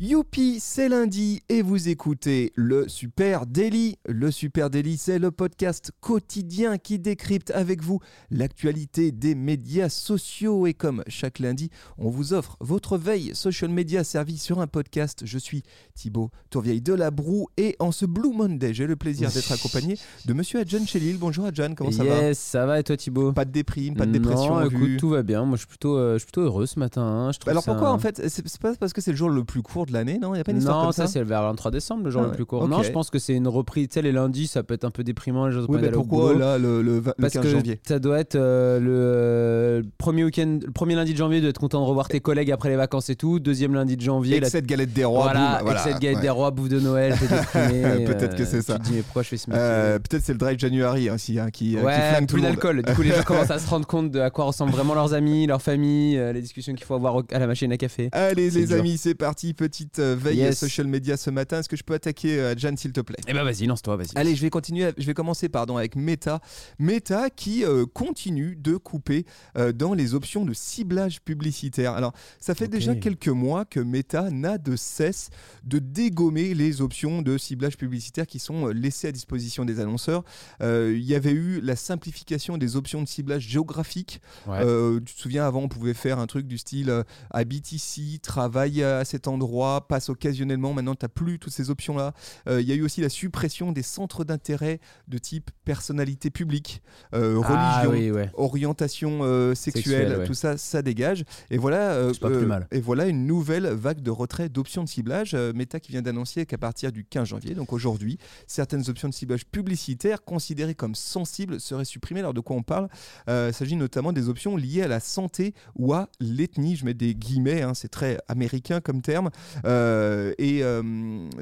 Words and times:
Youpi, 0.00 0.58
c'est 0.58 0.88
lundi 0.88 1.40
et 1.48 1.62
vous 1.62 1.88
écoutez 1.88 2.52
le 2.56 2.88
Super 2.88 3.46
Daily. 3.46 3.96
Le 4.08 4.32
Super 4.32 4.68
Daily, 4.68 4.96
c'est 4.96 5.20
le 5.20 5.30
podcast 5.30 5.92
quotidien 6.00 6.78
qui 6.78 6.98
décrypte 6.98 7.52
avec 7.52 7.80
vous 7.80 8.00
l'actualité 8.32 9.12
des 9.12 9.36
médias 9.36 9.88
sociaux. 9.88 10.66
Et 10.66 10.74
comme 10.74 11.04
chaque 11.06 11.38
lundi, 11.38 11.70
on 11.96 12.10
vous 12.10 12.32
offre 12.32 12.56
votre 12.58 12.98
veille 12.98 13.36
social 13.36 13.70
media 13.70 14.02
servie 14.02 14.36
sur 14.36 14.58
un 14.60 14.66
podcast. 14.66 15.20
Je 15.24 15.38
suis 15.38 15.62
Thibaut 15.94 16.30
Tourvieille 16.50 16.80
de 16.82 16.92
la 16.92 17.12
Broue 17.12 17.46
et 17.56 17.76
en 17.78 17.92
ce 17.92 18.04
Blue 18.04 18.32
Monday, 18.34 18.74
j'ai 18.74 18.88
le 18.88 18.96
plaisir 18.96 19.30
d'être 19.30 19.52
accompagné 19.52 19.96
de 20.26 20.32
monsieur 20.32 20.58
Adjan 20.58 20.84
Chelil. 20.86 21.18
Bonjour 21.18 21.44
Adjan, 21.46 21.72
comment 21.76 21.92
ça 21.92 22.02
va? 22.02 22.16
Yes, 22.20 22.38
ça 22.40 22.66
va 22.66 22.80
et 22.80 22.82
toi 22.82 22.96
Thibaut? 22.96 23.32
Pas 23.32 23.44
de 23.44 23.52
déprime, 23.52 23.94
pas 23.94 24.06
de 24.06 24.10
dépression. 24.12 24.56
Non, 24.58 24.66
écoute, 24.68 24.96
tout 24.98 25.10
va 25.10 25.22
bien. 25.22 25.44
Moi, 25.44 25.54
je 25.54 25.60
suis 25.60 25.68
plutôt, 25.68 25.96
euh, 25.96 26.14
je 26.14 26.18
suis 26.18 26.26
plutôt 26.26 26.40
heureux 26.42 26.66
ce 26.66 26.80
matin. 26.80 27.02
hein. 27.02 27.30
Je 27.30 27.48
Alors 27.48 27.62
ça- 27.62 27.70
pourquoi 27.70 27.92
en 27.92 27.98
fait? 28.00 28.20
C'est 28.28 28.42
c'est 28.48 28.60
pas 28.60 28.74
parce 28.74 28.92
que 28.92 29.00
c'est 29.00 29.12
le 29.12 29.16
jour 29.16 29.30
le 29.30 29.44
plus 29.44 29.62
court 29.62 29.83
de 29.86 29.92
l'année, 29.92 30.18
non? 30.20 30.30
Il 30.32 30.34
n'y 30.36 30.40
a 30.40 30.44
pas 30.44 30.52
une 30.52 30.58
histoire 30.58 30.78
Non, 30.78 30.84
comme 30.84 30.92
ça, 30.92 31.06
ça? 31.06 31.12
c'est 31.12 31.22
vers 31.24 31.40
le 31.42 31.48
23 31.48 31.70
décembre, 31.70 32.04
le 32.04 32.10
jour 32.10 32.20
Ah 32.22 32.24
le 32.24 32.30
ouais, 32.30 32.36
plus 32.36 32.44
court. 32.46 32.62
ok. 32.62 32.70
Non, 32.70 32.82
je 32.82 32.90
pense 32.90 33.10
que 33.10 33.18
c'est 33.18 33.34
une 33.34 33.48
reprise. 33.48 33.88
Tu 33.88 33.94
sais, 33.94 34.02
les 34.02 34.12
lundis, 34.12 34.46
ça 34.46 34.62
peut 34.62 34.74
être 34.74 34.84
un 34.84 34.90
peu 34.90 35.04
déprimant. 35.04 35.46
Les 35.46 35.52
gens 35.52 35.60
ont 35.60 35.66
Oui, 35.68 35.68
pas 35.68 35.74
mais 35.76 35.82
d'aller 35.82 35.96
au 35.96 36.00
pourquoi 36.02 36.26
boulot. 36.32 36.38
là 36.38 36.58
le, 36.58 36.82
le, 36.82 37.00
Parce 37.02 37.32
15 37.34 37.42
que 37.42 37.48
janvier? 37.50 37.80
ça 37.86 37.98
doit 37.98 38.18
être 38.20 38.34
euh, 38.36 38.80
le 38.80 38.90
euh, 38.90 39.82
premier 39.98 40.24
week-end, 40.24 40.58
le 40.64 40.70
premier 40.72 40.94
lundi 40.94 41.12
de 41.12 41.18
janvier, 41.18 41.40
de 41.40 41.48
être 41.48 41.58
content 41.58 41.80
de 41.80 41.86
revoir 41.86 42.08
tes 42.08 42.20
collègues 42.20 42.50
après 42.50 42.68
les 42.68 42.76
vacances 42.76 43.10
et 43.10 43.16
tout. 43.16 43.40
Deuxième 43.40 43.74
lundi 43.74 43.96
de 43.96 44.02
janvier, 44.02 44.40
la 44.40 44.50
cette 44.50 44.66
galette 44.66 44.92
des 44.92 45.04
rois, 45.04 45.24
voilà, 45.24 45.58
boum, 45.60 45.68
avec 45.68 45.80
cette 45.80 45.98
galette 46.00 46.16
ouais. 46.16 46.22
des 46.22 46.30
rois, 46.30 46.50
bouffe 46.50 46.68
de 46.68 46.80
Noël, 46.80 47.14
t'es 47.18 47.26
déprimé. 47.68 48.04
Peut-être 48.04 48.36
que 48.36 48.44
c'est 48.44 48.58
euh, 48.58 48.62
ça. 48.62 48.74
Tu 48.74 48.80
te 48.80 48.86
dis, 48.88 48.92
mais 48.96 49.02
pourquoi 49.02 49.22
je 49.22 49.28
fais 49.28 49.36
ce 49.36 49.50
métier? 49.50 49.62
Euh, 49.64 49.98
Peut-être 49.98 50.22
c'est 50.24 50.32
le 50.32 50.38
Dry 50.38 50.58
January 50.58 51.10
aussi 51.10 51.38
hein, 51.38 51.50
qui, 51.50 51.76
euh, 51.76 51.80
qui 51.80 51.86
Ouais, 51.86 51.92
flingue 52.10 52.26
tout 52.26 52.34
plus 52.34 52.42
le 52.42 52.48
monde. 52.48 52.56
d'alcool. 52.56 52.82
Du 52.82 52.92
coup, 52.94 53.02
les 53.02 53.10
gens 53.12 53.22
commencent 53.26 53.50
à 53.50 53.58
se 53.58 53.68
rendre 53.68 53.86
compte 53.86 54.10
de 54.10 54.20
à 54.20 54.30
quoi 54.30 54.44
ressemblent 54.44 54.72
vraiment 54.72 54.94
leurs 54.94 55.14
amis, 55.14 55.46
leurs 55.46 55.62
familles, 55.62 56.18
euh, 56.18 56.32
les 56.32 56.40
discussions 56.42 56.74
qu'il 56.74 56.84
faut 56.84 56.94
avoir 56.94 57.16
au- 57.16 57.22
à 57.32 57.38
la 57.38 57.46
machine 57.46 57.70
à 57.72 57.76
café. 57.76 58.08
Allez 58.12 58.50
C'est 58.50 58.60
les 58.60 58.66
dur. 58.66 58.78
amis, 58.78 58.98
c'est 58.98 59.14
parti, 59.14 59.54
petite 59.74 59.98
euh, 59.98 60.14
veille 60.16 60.36
Yes. 60.38 60.58
social 60.58 60.86
media 60.86 61.16
ce 61.16 61.30
matin. 61.30 61.58
Est-ce 61.58 61.68
que 61.68 61.76
je 61.76 61.82
peux 61.82 61.94
attaquer 61.94 62.38
euh, 62.38 62.54
Jan 62.56 62.76
s'il 62.76 62.92
te 62.92 63.00
plaît? 63.00 63.16
Eh 63.26 63.32
ben 63.32 63.42
vas-y, 63.42 63.66
lance-toi, 63.66 63.96
vas-y. 63.96 64.10
Allez, 64.14 64.36
je 64.36 64.40
vais 64.42 64.50
continuer. 64.50 64.90
Je 64.96 65.04
vais 65.06 65.14
commencer 65.14 65.48
pardon 65.48 65.76
avec 65.76 65.96
Meta. 65.96 66.40
Meta 66.78 67.28
qui 67.30 67.64
euh, 67.64 67.84
continue 67.92 68.54
de 68.56 68.76
couper 68.76 69.24
euh, 69.58 69.72
dans 69.72 69.94
les 69.94 70.14
options 70.14 70.44
de 70.44 70.52
ciblage 70.54 71.20
publicitaire. 71.22 71.92
Alors, 71.94 72.12
ça 72.38 72.54
fait 72.54 72.68
déjà 72.68 72.94
quelques 72.94 73.28
mois 73.28 73.64
que 73.64 73.80
Meta 73.80 74.30
n'a 74.30 74.58
de 74.58 74.76
cesse 74.76 75.30
de 75.64 75.78
dégommer 75.80 76.54
les 76.54 76.80
options 76.80 77.22
de 77.22 77.36
ciblage 77.38 77.76
publicitaire 77.76 78.26
qui 78.26 78.38
sont 78.38 78.68
euh, 78.68 78.72
laissées 78.72 79.08
à 79.08 79.12
disposition 79.12 79.64
des 79.64 79.80
annonceurs. 79.80 80.22
Euh, 80.62 80.92
Il 80.96 81.04
y 81.04 81.14
avait 81.16 81.32
eu 81.32 81.60
la 81.60 81.74
simplification 81.76 82.58
des 82.58 82.76
options 82.76 83.02
de 83.02 83.08
ciblage 83.08 83.42
géographique. 83.48 84.20
Ouais. 84.46 84.58
Euh, 84.60 85.00
tu 85.04 85.14
te 85.14 85.20
souviens, 85.20 85.46
avant, 85.46 85.62
on 85.62 85.68
pouvait 85.68 85.94
faire 85.94 86.18
un 86.20 86.26
truc 86.26 86.46
du 86.46 86.58
style 86.58 86.90
euh, 86.90 87.02
habite 87.30 87.72
ici, 87.72 88.20
travaille 88.22 88.82
à 88.84 89.04
cet 89.04 89.26
endroit, 89.26 89.63
passe 89.88 90.08
occasionnellement. 90.08 90.72
Maintenant, 90.72 90.94
tu 90.94 91.04
n'as 91.04 91.08
plus 91.08 91.38
toutes 91.38 91.52
ces 91.52 91.70
options-là. 91.70 92.12
Euh, 92.48 92.60
Il 92.60 92.68
y 92.68 92.72
a 92.72 92.74
eu 92.74 92.82
aussi 92.82 93.00
la 93.00 93.08
suppression 93.08 93.72
des 93.72 93.82
centres 93.82 94.24
d'intérêt 94.24 94.80
de 95.08 95.18
type 95.18 95.50
personnalité 95.64 96.30
publique, 96.30 96.82
euh, 97.14 97.40
Ah 97.44 97.82
religion. 97.82 97.90
oui, 97.92 98.10
ouais. 98.10 98.30
Orientation 98.34 99.20
euh, 99.22 99.54
sexuelle, 99.54 100.18
ouais. 100.18 100.26
tout 100.26 100.34
ça, 100.34 100.56
ça 100.56 100.82
dégage. 100.82 101.24
Et 101.50 101.58
voilà, 101.58 102.12
C'est 102.12 102.20
pas 102.20 102.30
plus 102.30 102.46
mal. 102.46 102.66
et 102.70 102.80
voilà 102.80 103.06
une 103.06 103.26
nouvelle 103.26 103.66
vague 103.68 104.00
de 104.00 104.10
retrait 104.10 104.48
d'options 104.48 104.84
de 104.84 104.88
ciblage. 104.88 105.34
Meta 105.34 105.80
qui 105.80 105.92
vient 105.92 106.02
d'annoncer 106.02 106.46
qu'à 106.46 106.58
partir 106.58 106.92
du 106.92 107.04
15 107.04 107.28
janvier, 107.28 107.54
donc 107.54 107.72
aujourd'hui, 107.72 108.18
certaines 108.46 108.88
options 108.88 109.08
de 109.08 109.14
ciblage 109.14 109.46
publicitaire 109.46 110.24
considérées 110.24 110.74
comme 110.74 110.94
sensibles 110.94 111.60
seraient 111.60 111.84
supprimées. 111.84 112.20
Alors 112.20 112.34
de 112.34 112.40
quoi 112.40 112.56
on 112.56 112.62
parle? 112.62 112.88
Il 113.28 113.52
s'agit 113.52 113.76
notamment 113.76 114.12
des 114.12 114.28
options 114.28 114.56
liées 114.56 114.82
à 114.82 114.88
la 114.88 115.00
santé 115.00 115.54
ou 115.76 115.92
à 115.94 116.08
l'ethnie. 116.20 116.76
Je 116.76 116.84
mets 116.84 116.94
des 116.94 117.14
guillemets, 117.14 117.62
hein, 117.62 117.74
c'est 117.74 117.88
très 117.88 118.18
américain 118.28 118.80
comme 118.80 119.02
terme. 119.02 119.30
Euh, 119.64 120.32
et 120.38 120.62
euh, 120.62 120.82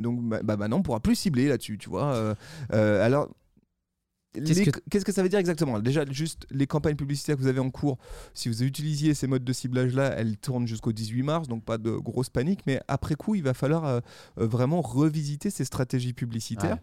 donc 0.00 0.22
bah, 0.22 0.40
bah, 0.42 0.56
maintenant, 0.56 0.78
on 0.78 0.82
pourra 0.82 1.00
plus 1.00 1.14
cibler 1.14 1.48
là-dessus, 1.48 1.78
tu 1.78 1.88
vois. 1.88 2.34
Euh, 2.72 3.04
alors. 3.04 3.28
Qu'est-ce 4.34 5.04
que- 5.04 5.12
ça 5.12 5.22
veut 5.22 5.28
dire 5.28 5.38
exactement? 5.38 5.78
Déjà, 5.78 6.06
juste 6.10 6.46
les 6.50 6.66
campagnes 6.66 6.96
publicitaires 6.96 7.36
que 7.36 7.42
vous 7.42 7.48
avez 7.48 7.60
en 7.60 7.68
cours, 7.68 7.98
si 8.32 8.48
vous 8.48 8.62
utilisiez 8.62 9.12
ces 9.12 9.26
modes 9.26 9.44
de 9.44 9.52
ciblage-là, 9.52 10.14
elles 10.16 10.38
tournent 10.38 10.66
jusqu'au 10.66 10.92
18 10.92 11.22
mars, 11.22 11.48
donc 11.48 11.64
pas 11.66 11.76
de 11.76 11.90
grosse 11.90 12.30
panique, 12.30 12.60
mais 12.66 12.80
après 12.88 13.14
coup, 13.14 13.34
il 13.34 13.42
va 13.42 13.52
falloir 13.52 13.84
euh, 13.84 14.00
vraiment 14.36 14.80
revisiter 14.80 15.50
ces 15.50 15.66
stratégies 15.66 16.14
publicitaires. 16.14 16.78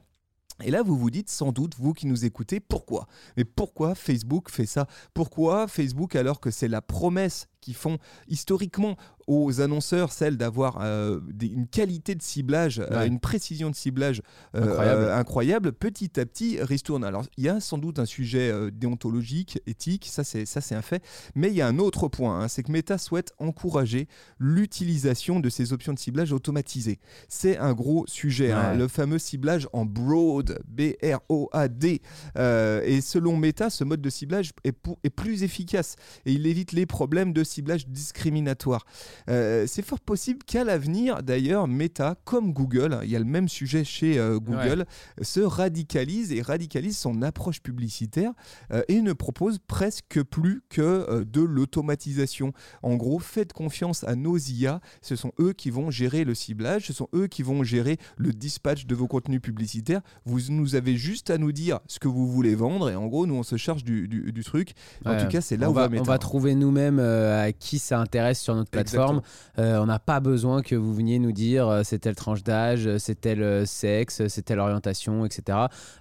Et 0.61 0.71
là, 0.71 0.83
vous 0.83 0.97
vous 0.97 1.09
dites 1.09 1.29
sans 1.29 1.51
doute, 1.53 1.73
vous 1.79 1.93
qui 1.93 2.05
nous 2.05 2.25
écoutez, 2.25 2.59
pourquoi? 2.59 3.07
Mais 3.37 3.45
pourquoi 3.45 3.95
Facebook 3.95 4.49
fait 4.51 4.65
ça? 4.65 4.87
Pourquoi 5.13 5.67
Facebook, 5.67 6.15
alors 6.17 6.41
que 6.41 6.51
c'est 6.51 6.67
la 6.67 6.81
promesse 6.81 7.47
qu'ils 7.61 7.75
font 7.75 7.97
historiquement 8.27 8.97
aux 9.29 9.61
annonceurs, 9.61 10.11
celle 10.11 10.37
d'avoir 10.37 10.79
euh, 10.81 11.19
une 11.41 11.67
qualité 11.67 12.15
de 12.15 12.21
ciblage, 12.21 12.79
euh, 12.79 12.89
Ouais. 12.99 13.07
une 13.07 13.19
précision 13.19 13.69
de 13.69 13.75
ciblage 13.75 14.21
euh, 14.55 14.63
Incroyable. 14.63 15.11
incroyable, 15.11 15.71
petit 15.71 16.19
à 16.19 16.25
petit 16.25 16.59
ristourne. 16.61 17.03
Alors, 17.03 17.23
il 17.37 17.43
y 17.43 17.49
a 17.49 17.59
sans 17.59 17.77
doute 17.77 17.99
un 17.99 18.05
sujet 18.05 18.51
déontologique, 18.71 19.61
éthique, 19.67 20.07
ça 20.11 20.23
c'est 20.23 20.45
ça 20.45 20.61
c'est 20.61 20.73
un 20.75 20.81
fait, 20.81 21.03
mais 21.35 21.49
il 21.49 21.53
y 21.55 21.61
a 21.61 21.67
un 21.67 21.77
autre 21.77 22.07
point, 22.07 22.41
hein, 22.41 22.47
c'est 22.47 22.63
que 22.63 22.71
Meta 22.71 22.97
souhaite 22.97 23.33
encourager 23.37 24.07
l'utilisation 24.39 25.39
de 25.39 25.49
ces 25.49 25.73
options 25.73 25.93
de 25.93 25.99
ciblage 25.99 26.33
automatisées. 26.33 26.99
C'est 27.27 27.57
un 27.57 27.73
gros 27.73 28.05
sujet, 28.07 28.51
hein, 28.51 28.73
le 28.75 28.87
fameux 28.87 29.19
ciblage 29.19 29.67
en 29.73 29.85
broad, 29.85 30.59
B-R-O-A-D. 30.67 32.01
Euh, 32.37 32.81
et 32.85 33.01
selon 33.01 33.37
Meta, 33.37 33.69
ce 33.69 33.83
mode 33.83 34.01
de 34.01 34.09
ciblage 34.09 34.51
est 34.63 35.09
plus 35.09 35.43
efficace 35.43 35.95
et 36.25 36.33
il 36.33 36.47
évite 36.47 36.71
les 36.71 36.85
problèmes 36.85 37.33
de 37.33 37.43
ciblage 37.43 37.87
discriminatoire. 37.87 38.85
Euh, 39.27 39.65
c'est 39.67 39.81
fort 39.81 39.99
possible 39.99 40.39
qu'à 40.45 40.63
l'avenir, 40.63 41.23
d'ailleurs, 41.23 41.67
Meta, 41.67 42.15
comme 42.23 42.53
Google, 42.53 42.99
il 43.03 43.09
y 43.09 43.15
a 43.15 43.19
le 43.19 43.25
même 43.25 43.49
sujet 43.49 43.83
chez 43.83 44.17
euh, 44.17 44.39
Google, 44.39 44.85
se 45.21 45.39
radicalise 45.39 46.31
et 46.31 46.41
radicalise 46.41 46.97
son 46.97 47.21
approche 47.21 47.61
publicitaire 47.61 48.31
euh, 48.71 48.81
et 48.87 49.01
ne 49.01 49.13
propose 49.13 49.59
presque 49.59 50.23
plus 50.23 50.61
que 50.69 51.23
de 51.23 51.41
l'automatisation. 51.41 52.53
En 52.83 52.95
gros, 52.95 53.19
faites 53.19 53.53
confiance 53.53 54.03
à 54.03 54.15
nos 54.15 54.37
IA, 54.37 54.79
ce 55.01 55.15
sont 55.15 55.31
eux 55.39 55.53
qui 55.53 55.69
vont 55.71 55.89
gérer 55.91 56.23
le 56.23 56.35
ciblage, 56.35 56.87
ce 56.87 56.93
sont 56.93 57.07
eux 57.13 57.27
qui 57.27 57.43
vont 57.43 57.63
gérer 57.63 57.97
le 58.17 58.31
dispatch 58.33 58.85
de 58.85 58.95
vos 58.95 59.07
contenus 59.07 59.41
publicitaires. 59.41 60.01
Vous 60.25 60.39
nous 60.49 60.75
avez 60.75 60.95
juste 60.97 61.29
à 61.29 61.37
nous 61.37 61.51
dire 61.51 61.79
ce 61.87 61.99
que 61.99 62.07
vous 62.07 62.27
voulez 62.27 62.55
vendre 62.55 62.89
et 62.89 62.95
en 62.95 63.07
gros, 63.07 63.25
nous 63.25 63.35
on 63.35 63.43
se 63.43 63.57
charge 63.57 63.83
du, 63.83 64.07
du- 64.07 64.31
du 64.31 64.43
truc. 64.43 64.73
En 65.05 65.17
tout 65.17 65.27
cas, 65.27 65.41
c'est 65.41 65.57
là 65.57 65.67
on 65.67 65.71
où 65.71 65.75
va, 65.75 65.81
va 65.83 65.87
on 65.87 65.91
Meta. 65.91 66.03
va 66.03 66.17
trouver 66.17 66.55
nous-mêmes 66.55 66.99
à 66.99 67.51
qui 67.51 67.79
ça 67.79 67.99
intéresse 67.99 68.39
sur 68.39 68.55
notre 68.55 68.69
plateforme. 68.71 69.08
Euh, 69.57 69.79
on 69.79 69.85
n'a 69.85 69.99
pas 69.99 70.19
besoin 70.19 70.61
que 70.61 70.75
vous 70.75 70.93
veniez 70.93 71.19
nous 71.19 71.31
dire 71.31 71.67
euh, 71.67 71.81
c'est 71.83 71.99
telle 71.99 72.15
tranche 72.15 72.43
d'âge, 72.43 72.87
euh, 72.87 72.97
c'est 72.99 73.15
tel 73.19 73.65
sexe, 73.67 74.27
c'est 74.27 74.41
telle 74.43 74.59
orientation, 74.59 75.25
etc. 75.25 75.57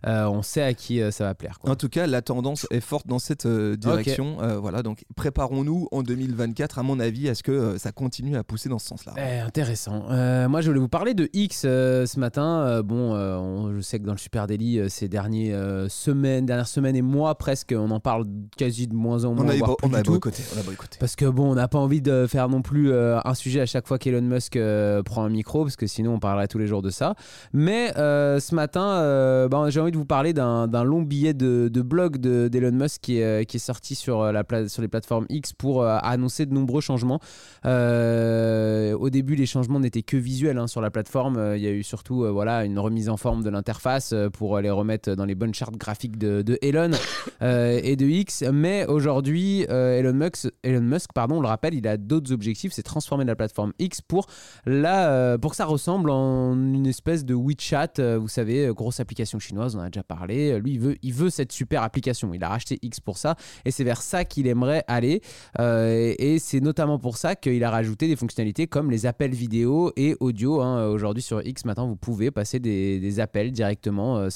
On 0.06 0.42
sait 0.42 0.62
à 0.62 0.74
qui 0.74 1.00
ça 1.12 1.24
va 1.24 1.34
plaire. 1.34 1.58
quoi. 1.58 1.70
En 1.70 1.76
tout 1.76 1.88
cas, 1.88 2.06
la 2.06 2.22
tendance 2.22 2.66
est 2.70 2.80
forte 2.80 3.06
dans 3.06 3.18
cette 3.18 3.46
direction. 3.46 4.36
Voilà, 4.60 4.82
donc 4.82 5.04
préparons-nous 5.16 5.88
en 5.92 6.02
2024, 6.02 6.78
à 6.78 6.82
mon 6.82 7.00
avis, 7.00 7.28
à 7.28 7.34
ce 7.34 7.42
que 7.42 7.76
ça 7.78 7.92
continue 7.92 8.36
à 8.36 8.44
pousser 8.44 8.68
dans 8.68 8.78
ce 8.78 8.86
sens-là. 8.88 9.14
Eh, 9.16 9.38
intéressant. 9.40 10.04
Moi, 10.48 10.60
je 10.60 10.68
voulais 10.68 10.80
vous 10.80 10.88
parler 10.88 11.14
de 11.14 11.28
X 11.32 11.60
ce 11.62 12.18
matin. 12.20 12.82
Bon, 12.82 13.14
on- 13.14 13.74
je 13.74 13.80
sais 13.80 13.98
que 13.98 14.04
dans 14.04 14.12
le 14.12 14.18
Super 14.18 14.46
Daily, 14.46 14.88
ces 14.90 15.08
dernières 15.08 15.56
euh, 15.58 15.88
semaines, 15.88 16.46
dernières 16.46 16.68
semaines 16.68 16.96
et 16.96 17.02
mois 17.02 17.34
presque, 17.36 17.74
on 17.76 17.90
en 17.90 18.00
parle 18.00 18.24
quasi 18.56 18.86
de 18.86 18.94
moins 18.94 19.24
en 19.24 19.34
moins. 19.34 19.44
On 19.44 19.48
a, 19.48 19.54
voire 19.56 19.70
bo- 19.70 19.76
plus 19.76 19.88
on 19.90 19.94
a 19.94 20.02
tout. 20.02 20.10
boycotté. 20.12 20.42
On 20.56 20.60
a 20.60 20.62
boycotté. 20.62 20.98
Parce 21.00 21.16
que 21.16 21.24
bon, 21.26 21.50
on 21.50 21.54
n'a 21.54 21.68
pas 21.68 21.78
envie 21.78 22.00
de 22.02 22.26
faire 22.28 22.48
non 22.48 22.62
plus 22.62 22.92
euh, 22.98 23.20
un 23.24 23.34
sujet 23.34 23.60
à 23.60 23.66
chaque 23.66 23.86
fois 23.86 23.98
qu'Elon 23.98 24.22
Musk 24.22 24.56
euh, 24.56 25.02
prend 25.02 25.24
un 25.24 25.28
micro, 25.28 25.62
parce 25.62 25.76
que 25.76 25.86
sinon 25.86 26.14
on 26.14 26.18
parlerait 26.18 26.48
tous 26.48 26.58
les 26.58 26.66
jours 26.66 26.82
de 26.82 26.90
ça. 26.90 27.14
Mais 27.52 27.96
euh, 27.96 28.40
ce 28.40 28.54
matin, 28.54 29.48
ben, 29.48 29.70
j'ai 29.70 29.80
envie 29.80 29.92
de 29.92 29.96
vous 29.96 30.04
parler 30.04 30.32
d'un 30.32 30.84
long 30.84 31.02
billet 31.02 31.34
de, 31.34 31.68
de 31.72 31.82
blog 31.82 32.18
de- 32.18 32.48
d'Elon 32.48 32.72
Musk 32.72 33.00
qui 33.00 33.18
est, 33.18 33.58
sorti 33.58 33.94
sur, 33.94 34.32
la 34.32 34.44
sur 34.68 34.82
les 34.82 34.88
plateformes 34.88 35.26
X 35.28 35.52
pour 35.52 35.84
annoncer 35.84 36.46
de 36.46 36.54
nombreux 36.54 36.80
changements. 36.80 37.20
Au 37.64 39.10
début, 39.10 39.34
les 39.34 39.46
changements 39.46 39.80
n'étaient 39.80 40.02
que 40.02 40.16
visuels 40.16 40.58
hein, 40.58 40.66
sur 40.66 40.80
la 40.80 40.90
plateforme. 40.90 41.54
Il 41.56 41.62
y 41.62 41.66
a 41.66 41.70
eu 41.70 41.82
surtout 41.82 42.26
voilà, 42.32 42.64
une 42.64 42.78
remise 42.78 43.08
en 43.08 43.16
forme 43.16 43.42
de 43.42 43.50
l'interface 43.50 44.14
pour 44.32 44.58
les 44.58 44.70
remettre 44.70 45.14
dans 45.14 45.24
les 45.24 45.34
bonnes 45.34 45.54
chartes 45.54 45.76
graphiques 45.76 46.18
de, 46.18 46.42
de 46.42 46.58
Elon 46.62 46.90
et 47.40 47.96
de 47.96 48.06
X. 48.06 48.44
Mais 48.52 48.86
aujourd'hui, 48.86 49.62
Elon 49.62 50.14
Musk, 50.14 50.48
Elon 50.62 50.82
Musk 50.82 51.12
pardon, 51.14 51.38
on 51.38 51.40
le 51.40 51.48
rappelle, 51.48 51.74
il 51.74 51.86
a 51.86 51.96
d'autres 51.96 52.32
objectifs. 52.32 52.72
S'est 52.78 52.82
transformé 52.82 53.24
de 53.24 53.28
la 53.28 53.36
plateforme 53.36 53.72
X 53.78 54.00
pour, 54.00 54.26
la, 54.66 55.36
pour 55.40 55.52
que 55.52 55.56
ça 55.56 55.64
ressemble 55.64 56.10
en 56.10 56.54
une 56.54 56.86
espèce 56.86 57.24
de 57.24 57.34
WeChat, 57.34 58.16
vous 58.18 58.28
savez, 58.28 58.70
grosse 58.74 59.00
application 59.00 59.38
chinoise, 59.38 59.76
on 59.76 59.80
en 59.80 59.82
a 59.82 59.90
déjà 59.90 60.02
parlé. 60.02 60.58
Lui, 60.60 60.72
il 60.72 60.80
veut, 60.80 60.96
il 61.02 61.12
veut 61.12 61.30
cette 61.30 61.52
super 61.52 61.82
application. 61.82 62.32
Il 62.34 62.42
a 62.44 62.48
racheté 62.48 62.78
X 62.82 63.00
pour 63.00 63.18
ça 63.18 63.36
et 63.64 63.70
c'est 63.70 63.84
vers 63.84 64.02
ça 64.02 64.24
qu'il 64.24 64.46
aimerait 64.46 64.84
aller. 64.86 65.20
et 65.58 66.38
c'est 66.38 66.60
notamment 66.60 66.98
pour 66.98 67.16
ça 67.16 67.34
qu'il 67.34 67.62
a 67.64 67.70
rajouté 67.70 68.08
des 68.08 68.16
fonctionnalités 68.16 68.66
comme 68.66 68.90
les 68.90 69.06
appels 69.06 69.32
vidéo 69.32 69.92
et 69.96 70.16
audio. 70.20 70.60
Hein. 70.60 70.86
Aujourd'hui 70.86 71.22
sur 71.22 71.44
X, 71.46 71.64
maintenant, 71.64 71.86
vous 71.86 71.96
pouvez 71.96 72.30
passer 72.30 72.58
des, 72.60 73.20
appels 73.20 73.52
directement. 73.52 74.28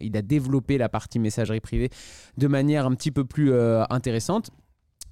Il 0.00 0.16
a 0.16 0.22
développé 0.22 0.78
la 0.78 0.88
partie 0.88 1.18
messagerie 1.18 1.60
privée 1.60 1.90
de 2.36 2.48
manière 2.48 2.86
un 2.86 2.94
petit 2.94 3.10
peu 3.10 3.24
plus 3.24 3.52
euh, 3.52 3.84
intéressante. 3.90 4.50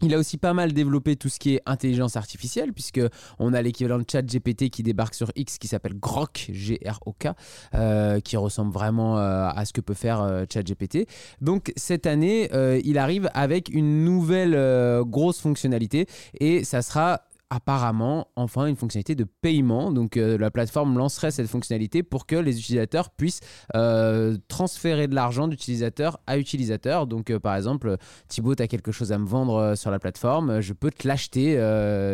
Il 0.02 0.14
a 0.14 0.18
aussi 0.18 0.36
pas 0.36 0.52
mal 0.52 0.72
développé 0.72 1.16
tout 1.16 1.28
ce 1.28 1.38
qui 1.38 1.54
est 1.54 1.62
intelligence 1.66 2.16
artificielle, 2.16 2.72
puisque 2.72 3.00
on 3.38 3.54
a 3.54 3.62
l'équivalent 3.62 3.98
de 3.98 4.04
ChatGPT 4.10 4.70
qui 4.70 4.82
débarque 4.82 5.14
sur 5.14 5.32
X, 5.36 5.58
qui 5.58 5.68
s'appelle 5.68 5.98
Grok, 5.98 6.50
G-R-O-K, 6.52 7.28
euh, 7.74 8.20
qui 8.20 8.36
ressemble 8.36 8.72
vraiment 8.72 9.18
euh, 9.18 9.48
à 9.48 9.64
ce 9.64 9.72
que 9.72 9.80
peut 9.80 9.94
faire 9.94 10.44
ChatGPT. 10.52 11.08
Donc 11.40 11.72
cette 11.76 12.06
année, 12.06 12.50
il 12.84 12.98
arrive 12.98 13.30
avec 13.34 13.68
une 13.70 14.04
nouvelle 14.04 15.02
grosse 15.04 15.40
fonctionnalité, 15.40 16.06
et 16.40 16.64
ça 16.64 16.82
sera 16.82 17.22
apparemment 17.50 18.28
enfin 18.34 18.66
une 18.66 18.76
fonctionnalité 18.76 19.14
de 19.14 19.24
paiement. 19.24 19.92
Donc 19.92 20.16
euh, 20.16 20.36
la 20.36 20.50
plateforme 20.50 20.98
lancerait 20.98 21.30
cette 21.30 21.46
fonctionnalité 21.46 22.02
pour 22.02 22.26
que 22.26 22.34
les 22.36 22.58
utilisateurs 22.58 23.10
puissent 23.10 23.40
euh, 23.76 24.36
transférer 24.48 25.06
de 25.06 25.14
l'argent 25.14 25.46
d'utilisateur 25.46 26.18
à 26.26 26.38
utilisateur. 26.38 27.06
Donc 27.06 27.30
euh, 27.30 27.38
par 27.38 27.54
exemple, 27.54 27.96
Thibaut, 28.28 28.54
tu 28.54 28.62
as 28.62 28.66
quelque 28.66 28.90
chose 28.90 29.12
à 29.12 29.18
me 29.18 29.26
vendre 29.26 29.74
sur 29.76 29.90
la 29.90 29.98
plateforme, 29.98 30.60
je 30.60 30.72
peux 30.72 30.90
te 30.90 31.06
l'acheter 31.06 31.56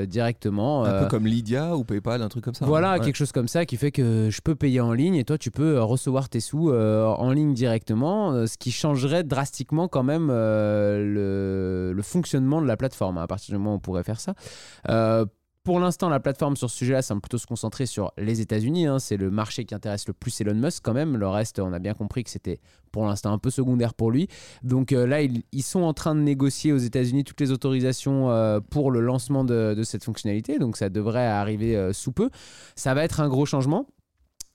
directement. 0.07 0.85
Un 0.85 1.03
peu 1.03 1.09
comme 1.09 1.27
Lydia 1.27 1.77
ou 1.77 1.85
PayPal, 1.85 2.23
un 2.23 2.29
truc 2.29 2.45
comme 2.45 2.55
ça. 2.55 2.67
Voilà, 2.67 2.99
quelque 2.99 3.17
chose 3.17 3.33
comme 3.33 3.49
ça 3.49 3.65
qui 3.65 3.77
fait 3.77 3.91
que 3.91 4.29
je 4.31 4.41
peux 4.43 4.55
payer 4.55 4.81
en 4.81 4.93
ligne 4.93 5.15
et 5.15 5.25
toi 5.25 5.39
tu 5.39 5.51
peux 5.51 5.81
recevoir 5.81 6.29
tes 6.29 6.41
sous 6.41 6.71
en 6.73 7.31
ligne 7.31 7.55
directement, 7.55 8.47
ce 8.47 8.57
qui 8.59 8.71
changerait 8.71 9.25
drastiquement 9.25 9.89
quand 9.89 10.03
même 10.03 10.29
le, 10.29 11.93
le, 11.95 12.03
fonctionnement 12.03 12.61
de 12.61 12.67
la 12.67 12.77
plateforme. 12.77 13.19
À 13.19 13.27
partir 13.27 13.55
du 13.55 13.59
moment 13.59 13.73
où 13.73 13.77
on 13.77 13.81
pourrait 13.81 14.05
faire 14.05 14.21
ça. 14.21 14.35
Pour 15.65 15.79
l'instant, 15.79 16.09
la 16.09 16.19
plateforme 16.19 16.57
sur 16.57 16.69
ce 16.69 16.77
sujet-là 16.79 17.03
semble 17.03 17.21
plutôt 17.21 17.39
se 17.39 17.47
concentrer 17.47 17.87
sur 17.87 18.13
les 18.19 18.41
États-Unis. 18.41 18.87
Hein. 18.87 18.99
C'est 18.99 19.17
le 19.17 19.31
marché 19.31 19.65
qui 19.65 19.77
intéresse 19.77 20.09
le 20.09 20.13
plus 20.13 20.41
Elon 20.41 20.57
Musk 20.57 20.83
quand 20.85 20.93
même. 20.93 21.17
Le 21.17 21.29
reste, 21.29 21.61
on 21.61 21.73
a 21.73 21.79
bien 21.79 21.95
compris 21.95 22.25
que 22.25 22.31
c'était 22.31 22.59
pour 22.91 23.07
l'instant 23.07 23.33
un 23.33 23.39
peu 23.39 23.49
secondaire 23.49 23.95
pour 23.95 24.11
lui. 24.11 24.27
Donc 24.65 24.91
euh, 24.91 25.07
là, 25.07 25.23
ils, 25.23 25.63
sont 25.63 25.83
en 25.83 25.95
train 25.95 26.17
de 26.17 26.21
négocier 26.21 26.73
aux 26.73 26.79
États-Unis 26.79 27.23
toutes 27.23 27.41
les 27.41 27.53
autorisations 27.53 28.29
euh, 28.31 28.59
pour 28.59 28.91
le 28.91 29.01
lancement 29.01 29.45
de, 29.45 29.81
cette 29.85 30.03
fonctionnalité. 30.03 30.59
Donc 30.59 30.77
ça 30.77 30.89
devrait 30.89 31.27
arriver 31.27 31.77
euh, 31.77 31.93
sous 31.93 32.11
peu. 32.11 32.29
Ça 32.75 32.93
va 32.95 33.05
être 33.05 33.21
un 33.21 33.29
gros 33.29 33.47
changement. 33.47 33.87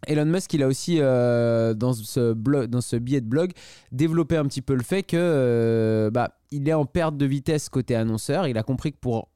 Elon 0.08 0.26
Musk, 0.26 0.54
il 0.54 0.62
a 0.62 0.68
aussi, 0.68 0.98
dans, 1.00 1.94
ce 1.94 2.34
blog, 2.34 2.70
dans 2.70 2.82
ce 2.82 2.98
billet 2.98 3.22
de 3.22 3.26
blog, 3.26 3.52
développé 3.94 4.36
un 4.36 4.46
petit 4.46 4.62
peu 4.62 4.76
le 4.76 4.84
fait 4.84 5.04
que 5.04 6.12
bah, 6.14 6.38
il 6.52 6.70
est 6.70 6.74
en 6.74 6.86
perte 6.86 7.18
de 7.18 7.26
vitesse 7.26 7.68
côté 7.70 7.96
annonceur. 7.96 8.48
Il 8.48 8.58
a 8.60 8.64
compris 8.64 8.92
que 8.92 9.00
pour 9.00 9.30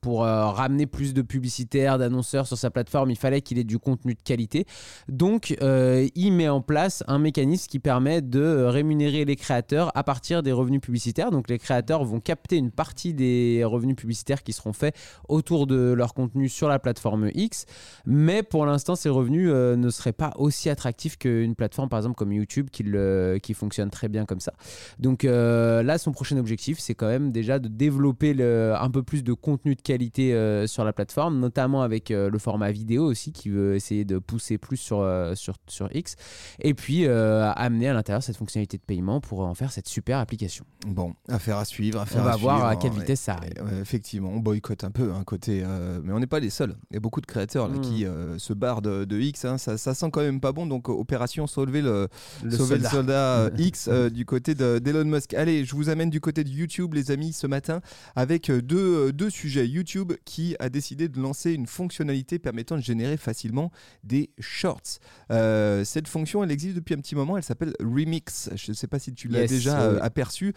pour 0.00 0.24
euh, 0.24 0.46
ramener 0.46 0.86
plus 0.86 1.14
de 1.14 1.22
publicitaires, 1.22 1.98
d'annonceurs 1.98 2.46
sur 2.46 2.58
sa 2.58 2.70
plateforme, 2.70 3.10
il 3.10 3.16
fallait 3.16 3.40
qu'il 3.40 3.58
ait 3.58 3.64
du 3.64 3.78
contenu 3.78 4.14
de 4.14 4.22
qualité. 4.22 4.66
Donc, 5.08 5.56
euh, 5.62 6.08
il 6.14 6.32
met 6.32 6.48
en 6.48 6.60
place 6.60 7.04
un 7.06 7.18
mécanisme 7.18 7.68
qui 7.68 7.78
permet 7.78 8.20
de 8.20 8.64
rémunérer 8.64 9.24
les 9.24 9.36
créateurs 9.36 9.90
à 9.94 10.04
partir 10.04 10.42
des 10.42 10.52
revenus 10.52 10.80
publicitaires. 10.80 11.30
Donc, 11.30 11.48
les 11.48 11.58
créateurs 11.58 12.04
vont 12.04 12.20
capter 12.20 12.56
une 12.56 12.70
partie 12.70 13.14
des 13.14 13.62
revenus 13.64 13.96
publicitaires 13.96 14.42
qui 14.42 14.52
seront 14.52 14.72
faits 14.72 14.96
autour 15.28 15.66
de 15.66 15.92
leur 15.92 16.14
contenu 16.14 16.48
sur 16.48 16.68
la 16.68 16.78
plateforme 16.78 17.30
X. 17.34 17.66
Mais 18.06 18.42
pour 18.42 18.66
l'instant, 18.66 18.96
ces 18.96 19.08
revenus 19.08 19.50
euh, 19.52 19.76
ne 19.76 19.90
seraient 19.90 20.12
pas 20.12 20.32
aussi 20.36 20.70
attractifs 20.70 21.18
qu'une 21.18 21.54
plateforme, 21.54 21.88
par 21.88 21.98
exemple, 21.98 22.16
comme 22.16 22.32
YouTube, 22.32 22.68
qui, 22.70 23.54
fonctionne 23.54 23.90
très 23.90 24.08
bien 24.08 24.24
comme 24.24 24.40
ça. 24.40 24.52
Donc, 24.98 25.22
là, 25.24 25.98
son 25.98 26.12
prochain 26.12 26.36
objectif, 26.36 26.78
c'est 26.78 26.94
quand 26.94 27.08
même 27.08 27.32
déjà 27.32 27.58
de 27.58 27.68
développer 27.68 28.36
un 28.40 28.90
peu 28.90 29.02
plus 29.02 29.24
de 29.24 29.32
contenu 29.32 29.67
de 29.74 29.80
qualité 29.80 30.34
euh, 30.34 30.66
sur 30.66 30.84
la 30.84 30.92
plateforme, 30.92 31.38
notamment 31.38 31.82
avec 31.82 32.10
euh, 32.10 32.30
le 32.30 32.38
format 32.38 32.70
vidéo 32.70 33.04
aussi 33.04 33.32
qui 33.32 33.50
veut 33.50 33.74
essayer 33.74 34.04
de 34.04 34.18
pousser 34.18 34.58
plus 34.58 34.76
sur, 34.76 35.00
euh, 35.00 35.34
sur, 35.34 35.54
sur 35.66 35.88
X. 35.94 36.16
Et 36.60 36.74
puis 36.74 37.06
amener 37.08 37.88
à 37.88 37.94
l'intérieur 37.94 38.22
cette 38.22 38.36
fonctionnalité 38.36 38.76
de 38.76 38.82
paiement 38.82 39.20
pour 39.20 39.40
en 39.40 39.54
faire 39.54 39.72
cette 39.72 39.88
super 39.88 40.18
application. 40.18 40.64
Bon, 40.86 41.14
affaire 41.28 41.56
à 41.56 41.64
suivre, 41.64 42.00
affaire 42.00 42.22
on 42.22 42.24
va 42.24 42.36
voir 42.36 42.64
à 42.64 42.76
quelle 42.76 42.92
vitesse 42.92 43.20
ça 43.20 43.34
arrive. 43.34 43.54
effectivement, 43.80 44.30
on 44.30 44.40
boycotte 44.40 44.84
un 44.84 44.90
peu 44.90 45.12
un 45.12 45.24
côté, 45.24 45.64
mais 46.02 46.12
on 46.12 46.20
n'est 46.20 46.26
pas 46.26 46.40
les 46.40 46.50
seuls. 46.50 46.74
Il 46.90 46.94
y 46.94 46.96
a 46.96 47.00
beaucoup 47.00 47.20
de 47.20 47.26
créateurs 47.26 47.68
là, 47.68 47.78
qui 47.78 48.04
hmm. 48.04 48.38
se 48.38 48.52
barrent 48.52 48.82
de, 48.82 49.04
de 49.04 49.18
X. 49.18 49.44
Hein. 49.44 49.58
Ça, 49.58 49.78
ça, 49.78 49.94
sent 49.94 50.10
quand 50.12 50.20
même 50.20 50.40
pas 50.40 50.52
bon. 50.52 50.66
Donc 50.66 50.88
opération 50.88 51.46
sauver 51.46 51.82
le, 51.82 52.08
le 52.42 52.50
sauver 52.50 52.80
soldat, 52.80 52.88
le 52.88 52.94
soldat 52.94 53.50
X 53.58 53.88
du 53.88 54.24
côté 54.24 54.54
d'Elon 54.54 55.04
Musk. 55.04 55.34
Allez, 55.34 55.64
je 55.64 55.74
vous 55.74 55.88
amène 55.88 56.10
du 56.10 56.20
côté 56.20 56.44
de 56.44 56.50
YouTube, 56.50 56.94
les 56.94 57.10
amis, 57.10 57.32
ce 57.32 57.46
matin 57.46 57.80
avec 58.16 58.50
deux, 58.50 59.12
deux 59.12 59.30
sujets. 59.30 59.57
YouTube 59.64 60.12
qui 60.24 60.56
a 60.58 60.68
décidé 60.68 61.08
de 61.08 61.20
lancer 61.20 61.52
une 61.52 61.66
fonctionnalité 61.66 62.38
permettant 62.38 62.76
de 62.76 62.82
générer 62.82 63.16
facilement 63.16 63.70
des 64.04 64.30
shorts. 64.38 64.98
Euh, 65.30 65.84
cette 65.84 66.08
fonction, 66.08 66.42
elle 66.42 66.50
existe 66.50 66.76
depuis 66.76 66.94
un 66.94 66.98
petit 66.98 67.14
moment, 67.14 67.36
elle 67.36 67.42
s'appelle 67.42 67.74
Remix. 67.80 68.50
Je 68.54 68.70
ne 68.70 68.74
sais 68.76 68.86
pas 68.86 68.98
si 68.98 69.12
tu 69.12 69.28
l'as 69.28 69.46
déjà 69.46 69.80
euh, 69.80 69.98
aperçue. 70.00 70.54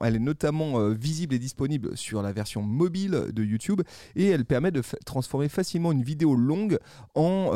elle 0.00 0.16
est 0.16 0.20
notamment 0.20 0.80
euh, 0.80 0.92
visible 0.92 1.34
et 1.34 1.38
disponible 1.38 1.96
sur 1.96 2.22
la 2.22 2.32
version 2.32 2.62
mobile 2.62 3.26
de 3.32 3.44
YouTube 3.44 3.82
et 4.16 4.28
elle 4.28 4.44
permet 4.44 4.70
de 4.70 4.82
transformer 5.04 5.48
facilement 5.48 5.92
une 5.92 6.02
vidéo 6.02 6.34
longue 6.34 6.78
en 7.14 7.50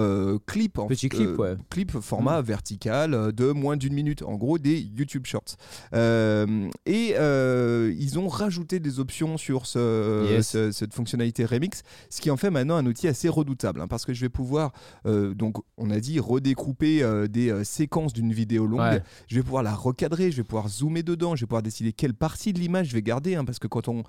clip. 0.47 0.79
En, 0.79 0.87
Petit 0.87 1.09
clip, 1.09 1.39
ouais. 1.39 1.57
Clip 1.71 1.93
format 2.01 2.41
mm. 2.41 2.45
vertical 2.45 3.33
de 3.33 3.53
moins 3.53 3.77
d'une 3.77 3.95
minute. 3.95 4.23
En 4.23 4.37
gros, 4.37 4.59
des 4.59 4.81
YouTube 4.81 5.27
Shorts. 5.27 5.57
et 5.95 7.15
ils 7.17 8.19
ont 8.19 8.29
rajouté 8.29 8.81
des 8.81 9.01
options 9.01 9.39
sur 9.39 9.67
ce, 9.67 10.86
cette 10.87 10.95
fonctionnalité 10.95 11.45
Remix, 11.45 11.83
ce 12.11 12.21
qui 12.21 12.31
en 12.31 12.37
fait 12.37 12.51
maintenant 12.51 12.77
un 12.77 12.87
outil 12.87 13.09
assez 13.09 13.29
redoutable, 13.29 13.81
hein, 13.81 13.89
parce 13.89 14.05
que 14.05 14.15
je 14.15 14.21
vais 14.21 14.29
pouvoir, 14.29 14.73
euh, 15.07 15.35
donc 15.35 15.57
on 15.77 15.91
a 15.91 15.99
dit, 15.99 16.21
redécouper 16.21 17.03
euh, 17.03 17.27
des 17.27 17.51
euh, 17.51 17.65
séquences 17.65 18.13
d'une 18.13 18.33
vidéo 18.33 18.67
longue, 18.67 19.03
je 19.27 19.37
vais 19.37 19.43
pouvoir 19.43 19.65
la 19.65 19.75
recadrer, 19.75 20.31
je 20.31 20.37
vais 20.39 20.45
pouvoir 20.45 20.69
zoomer 20.69 21.03
dedans, 21.03 21.35
je 21.35 21.43
vais 21.43 21.49
pouvoir 21.49 21.63
décider 21.63 21.93
quelle 21.93 22.15
partie 22.15 22.53
de 22.53 22.61
l'image 22.61 22.89
je 22.89 22.93
vais 22.95 23.03
garder, 23.03 23.35
hein, 23.35 23.45
parce 23.45 23.59
que 23.59 23.67
quand 23.67 23.89
on 23.89 24.05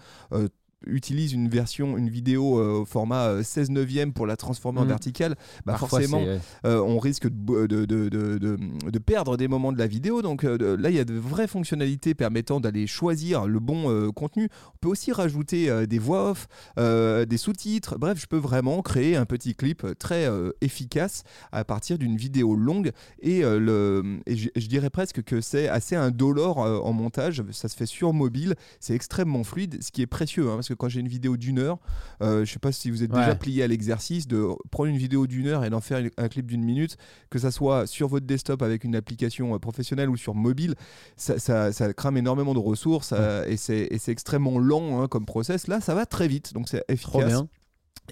utilise 0.85 1.33
une 1.33 1.49
version, 1.49 1.97
une 1.97 2.09
vidéo 2.09 2.59
euh, 2.59 2.81
au 2.81 2.85
format 2.85 3.43
16 3.43 3.69
euh, 3.69 3.73
neuvième 3.73 4.13
pour 4.13 4.27
la 4.27 4.37
transformer 4.37 4.79
en 4.79 4.85
mm. 4.85 4.89
verticale, 4.89 5.35
bah 5.65 5.77
forcément, 5.77 6.23
euh, 6.65 6.79
on 6.79 6.99
risque 6.99 7.27
de, 7.27 7.65
de, 7.65 7.85
de, 7.85 8.09
de, 8.09 8.99
perdre 8.99 9.37
des 9.37 9.47
moments 9.47 9.71
de 9.71 9.77
la 9.77 9.87
vidéo. 9.87 10.21
Donc 10.21 10.43
là, 10.43 10.89
il 10.89 10.95
y 10.95 10.99
a 10.99 11.05
de 11.05 11.13
vraies 11.13 11.47
fonctionnalités 11.47 12.13
permettant 12.13 12.59
d'aller 12.59 12.87
choisir 12.87 13.47
le 13.47 13.59
bon 13.59 14.11
contenu. 14.11 14.49
On 14.75 14.77
peut 14.81 14.89
aussi 14.89 15.11
rajouter 15.11 15.87
des 15.87 15.99
voix 15.99 16.31
off, 16.31 16.47
des 16.77 17.37
sous-titres. 17.37 17.97
Bref, 17.97 18.19
je 18.19 18.25
peux 18.25 18.37
vraiment 18.37 18.81
créer 18.81 19.15
un 19.15 19.25
petit 19.25 19.55
clip 19.55 19.85
très 19.99 20.29
efficace 20.61 21.23
à 21.51 21.63
partir 21.63 21.97
d'une 21.97 22.17
vidéo 22.17 22.55
longue. 22.55 22.91
Et, 23.21 23.41
le, 23.41 24.19
et 24.25 24.35
je, 24.35 24.67
dirais 24.67 24.89
presque 24.89 25.23
que 25.23 25.41
c'est 25.41 25.69
assez 25.69 25.95
indolore 25.95 26.57
en 26.57 26.93
montage. 26.93 27.43
Ça 27.51 27.69
se 27.69 27.75
fait 27.75 27.85
sur 27.85 28.13
mobile. 28.13 28.55
C'est 28.79 28.93
extrêmement 28.93 29.43
fluide, 29.43 29.81
ce 29.81 29.91
qui 29.91 30.01
est 30.01 30.07
précieux. 30.07 30.49
Hein, 30.49 30.61
parce 30.67 30.75
que 30.75 30.81
quand 30.81 30.89
j'ai 30.89 30.99
une 30.99 31.07
vidéo 31.07 31.37
d'une 31.37 31.59
heure, 31.59 31.79
euh, 32.21 32.43
je 32.43 32.51
sais 32.51 32.59
pas 32.59 32.71
si 32.73 32.91
vous 32.91 33.03
êtes 33.03 33.11
déjà 33.11 33.35
plié 33.35 33.63
à 33.63 33.67
l'exercice 33.67 34.27
de 34.27 34.47
prendre 34.69 34.89
une 34.89 34.97
vidéo 34.97 35.25
d'une 35.25 35.47
heure 35.47 35.63
et 35.63 35.69
d'en 35.69 35.79
faire 35.79 36.03
un 36.17 36.27
clip 36.27 36.45
d'une 36.45 36.63
minute, 36.63 36.97
que 37.29 37.39
ça 37.39 37.51
soit 37.51 37.87
sur 37.87 38.09
votre 38.09 38.25
desktop 38.25 38.61
avec 38.61 38.83
une 38.83 38.95
application 38.95 39.55
euh, 39.55 39.59
professionnelle 39.59 40.09
ou 40.09 40.17
sur 40.17 40.35
mobile, 40.35 40.75
ça, 41.15 41.39
ça, 41.39 41.93
crame 41.93 42.17
énormément 42.17 42.53
de 42.53 42.59
ressources 42.59 43.13
euh, 43.15 43.45
et 43.47 43.55
c'est 43.55 44.09
extrêmement 44.09 44.59
lent 44.59 45.01
hein, 45.01 45.07
comme 45.07 45.25
process. 45.25 45.67
Là, 45.67 45.79
ça 45.79 45.95
va 45.95 46.05
très 46.05 46.27
vite, 46.27 46.53
donc 46.53 46.67
c'est 46.67 46.83
efficace. 46.89 47.43